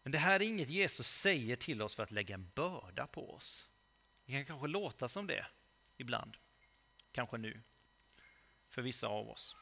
Men 0.04 0.12
det 0.12 0.18
här 0.18 0.40
är 0.40 0.46
inget 0.46 0.70
Jesus 0.70 1.08
säger 1.08 1.56
till 1.56 1.82
oss 1.82 1.96
för 1.96 2.04
att 2.04 2.12
lägga 2.12 2.36
en 2.36 2.52
börda 2.56 3.08
på 3.08 3.34
oss. 3.34 3.68
Det 4.26 4.32
kan 4.32 4.46
kanske 4.46 4.68
låta 4.68 5.10
som 5.10 5.28
det 5.28 5.46
ibland, 5.98 6.38
kanske 7.12 7.38
nu, 7.38 7.62
för 8.70 8.82
vissa 8.82 9.08
av 9.08 9.30
oss. 9.30 9.56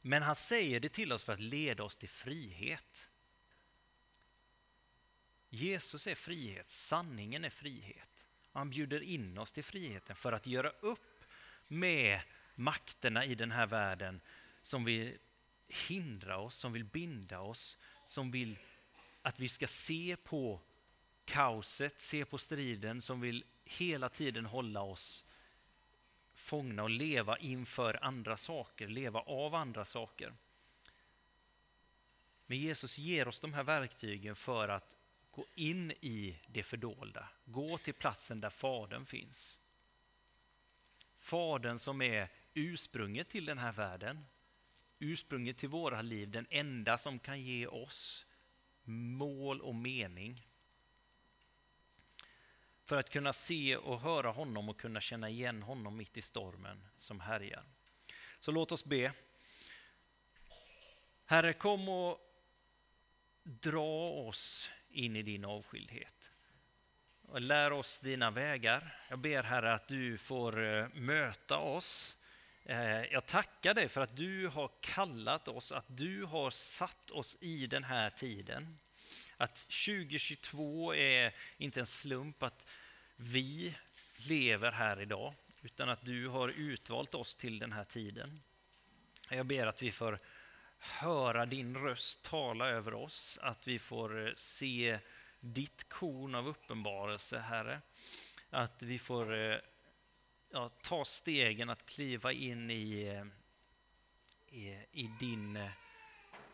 Men 0.00 0.22
han 0.22 0.36
säger 0.36 0.80
det 0.80 0.88
till 0.88 1.12
oss 1.12 1.24
för 1.24 1.32
att 1.32 1.40
leda 1.40 1.82
oss 1.82 1.96
till 1.96 2.08
frihet. 2.08 3.08
Jesus 5.48 6.06
är 6.06 6.14
frihet, 6.14 6.70
sanningen 6.70 7.44
är 7.44 7.50
frihet. 7.50 8.26
Han 8.52 8.70
bjuder 8.70 9.00
in 9.00 9.38
oss 9.38 9.52
till 9.52 9.64
friheten 9.64 10.16
för 10.16 10.32
att 10.32 10.46
göra 10.46 10.70
upp 10.70 11.24
med 11.68 12.20
makterna 12.54 13.24
i 13.24 13.34
den 13.34 13.50
här 13.50 13.66
världen 13.66 14.20
som 14.62 14.84
vill 14.84 15.18
hindra 15.68 16.38
oss, 16.38 16.54
som 16.54 16.72
vill 16.72 16.84
binda 16.84 17.40
oss, 17.40 17.78
som 18.06 18.30
vill 18.30 18.58
att 19.22 19.40
vi 19.40 19.48
ska 19.48 19.66
se 19.66 20.16
på 20.16 20.60
kaoset, 21.24 22.00
se 22.00 22.24
på 22.24 22.38
striden 22.38 23.02
som 23.02 23.20
vill 23.20 23.44
hela 23.64 24.08
tiden 24.08 24.46
hålla 24.46 24.82
oss 24.82 25.24
fångna 26.50 26.82
och 26.82 26.90
leva 26.90 27.38
inför 27.38 28.04
andra 28.04 28.36
saker, 28.36 28.88
leva 28.88 29.20
av 29.20 29.54
andra 29.54 29.84
saker. 29.84 30.34
Men 32.46 32.58
Jesus 32.58 32.98
ger 32.98 33.28
oss 33.28 33.40
de 33.40 33.54
här 33.54 33.64
verktygen 33.64 34.36
för 34.36 34.68
att 34.68 34.96
gå 35.30 35.46
in 35.54 35.90
i 35.90 36.36
det 36.46 36.62
fördolda, 36.62 37.28
gå 37.44 37.78
till 37.78 37.94
platsen 37.94 38.40
där 38.40 38.50
Fadern 38.50 39.06
finns. 39.06 39.58
Fadern 41.18 41.78
som 41.78 42.02
är 42.02 42.28
ursprunget 42.54 43.28
till 43.28 43.44
den 43.44 43.58
här 43.58 43.72
världen, 43.72 44.26
ursprunget 44.98 45.58
till 45.58 45.68
våra 45.68 46.02
liv, 46.02 46.30
den 46.30 46.46
enda 46.50 46.98
som 46.98 47.18
kan 47.18 47.40
ge 47.40 47.66
oss 47.66 48.26
mål 48.84 49.60
och 49.60 49.74
mening. 49.74 50.46
För 52.90 52.96
att 52.96 53.10
kunna 53.10 53.32
se 53.32 53.76
och 53.76 54.00
höra 54.00 54.30
honom 54.30 54.68
och 54.68 54.80
kunna 54.80 55.00
känna 55.00 55.28
igen 55.28 55.62
honom 55.62 55.96
mitt 55.96 56.16
i 56.16 56.22
stormen 56.22 56.84
som 56.96 57.20
härjar. 57.20 57.64
Så 58.40 58.50
låt 58.50 58.72
oss 58.72 58.84
be. 58.84 59.12
Herre, 61.24 61.52
kom 61.52 61.88
och 61.88 62.18
dra 63.42 64.10
oss 64.10 64.70
in 64.90 65.16
i 65.16 65.22
din 65.22 65.44
avskildhet. 65.44 66.30
Och 67.22 67.40
lär 67.40 67.72
oss 67.72 67.98
dina 67.98 68.30
vägar. 68.30 69.00
Jag 69.08 69.18
ber 69.18 69.42
Herre 69.42 69.74
att 69.74 69.88
du 69.88 70.18
får 70.18 70.64
eh, 70.64 70.88
möta 70.88 71.58
oss. 71.58 72.16
Eh, 72.64 73.04
jag 73.04 73.26
tackar 73.26 73.74
dig 73.74 73.88
för 73.88 74.00
att 74.00 74.16
du 74.16 74.48
har 74.48 74.70
kallat 74.80 75.48
oss, 75.48 75.72
att 75.72 75.86
du 75.88 76.24
har 76.24 76.50
satt 76.50 77.10
oss 77.10 77.36
i 77.40 77.66
den 77.66 77.84
här 77.84 78.10
tiden. 78.10 78.78
Att 79.36 79.54
2022 79.56 80.94
är 80.94 81.34
inte 81.58 81.80
en 81.80 81.86
slump 81.86 82.42
att 82.42 82.66
vi 83.22 83.74
lever 84.16 84.72
här 84.72 85.00
idag, 85.00 85.34
utan 85.62 85.88
att 85.88 86.04
du 86.04 86.28
har 86.28 86.48
utvalt 86.48 87.14
oss 87.14 87.36
till 87.36 87.58
den 87.58 87.72
här 87.72 87.84
tiden. 87.84 88.40
Jag 89.30 89.46
ber 89.46 89.66
att 89.66 89.82
vi 89.82 89.92
får 89.92 90.18
höra 90.78 91.46
din 91.46 91.76
röst 91.76 92.22
tala 92.22 92.68
över 92.68 92.94
oss, 92.94 93.38
att 93.42 93.68
vi 93.68 93.78
får 93.78 94.26
eh, 94.26 94.32
se 94.36 94.98
ditt 95.40 95.88
korn 95.88 96.34
av 96.34 96.48
uppenbarelse, 96.48 97.38
Herre. 97.38 97.80
Att 98.50 98.82
vi 98.82 98.98
får 98.98 99.34
eh, 99.34 99.58
ja, 100.50 100.68
ta 100.82 101.04
stegen 101.04 101.70
att 101.70 101.86
kliva 101.86 102.32
in 102.32 102.70
i, 102.70 103.02
eh, 103.02 103.26
i, 104.58 104.86
i 104.92 105.10
din, 105.20 105.58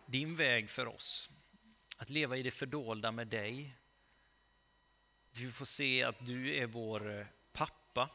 din 0.07 0.37
väg 0.37 0.71
för 0.71 0.87
oss. 0.87 1.31
Att 1.97 2.11
leva 2.11 2.37
i 2.37 2.43
det 2.43 2.51
fördolda 2.51 3.13
med 3.13 3.27
dig. 3.27 3.77
Vi 5.39 5.53
får 5.53 5.65
se 5.65 6.03
att 6.03 6.27
du 6.27 6.57
är 6.57 6.67
vår 6.67 7.19
eh, 7.19 7.27
pappa 7.53 8.11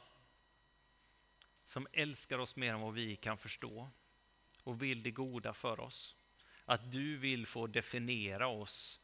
som 1.66 1.88
älskar 1.92 2.38
oss 2.38 2.56
mer 2.56 2.74
än 2.74 2.82
vad 2.82 2.94
vi 2.94 3.16
kan 3.16 3.38
förstå 3.38 3.90
och 4.64 4.82
vill 4.82 5.04
det 5.04 5.12
goda 5.12 5.54
för 5.54 5.80
oss. 5.80 6.16
Att 6.66 6.92
du 6.92 7.18
vill 7.18 7.46
få 7.46 7.68
definiera 7.68 8.48
oss 8.48 9.00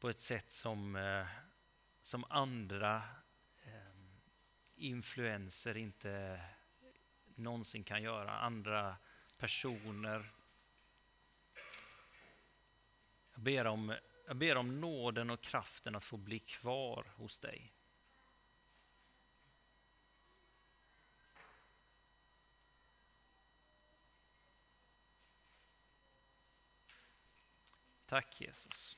på 0.00 0.08
ett 0.08 0.20
sätt 0.20 0.50
som, 0.50 0.96
eh, 0.96 1.26
som 2.02 2.24
andra 2.28 3.02
eh, 3.64 3.96
influenser 4.76 5.76
inte 5.76 6.40
någonsin 7.34 7.84
kan 7.84 8.02
göra. 8.02 8.38
Andra 8.38 8.96
personer. 9.38 10.32
Jag 13.34 13.42
ber, 13.42 13.66
om, 13.66 13.94
jag 14.26 14.36
ber 14.36 14.56
om 14.56 14.80
nåden 14.80 15.30
och 15.30 15.40
kraften 15.40 15.94
att 15.94 16.04
få 16.04 16.16
bli 16.16 16.38
kvar 16.38 17.12
hos 17.16 17.38
dig. 17.38 17.72
Tack 28.06 28.40
Jesus. 28.40 28.96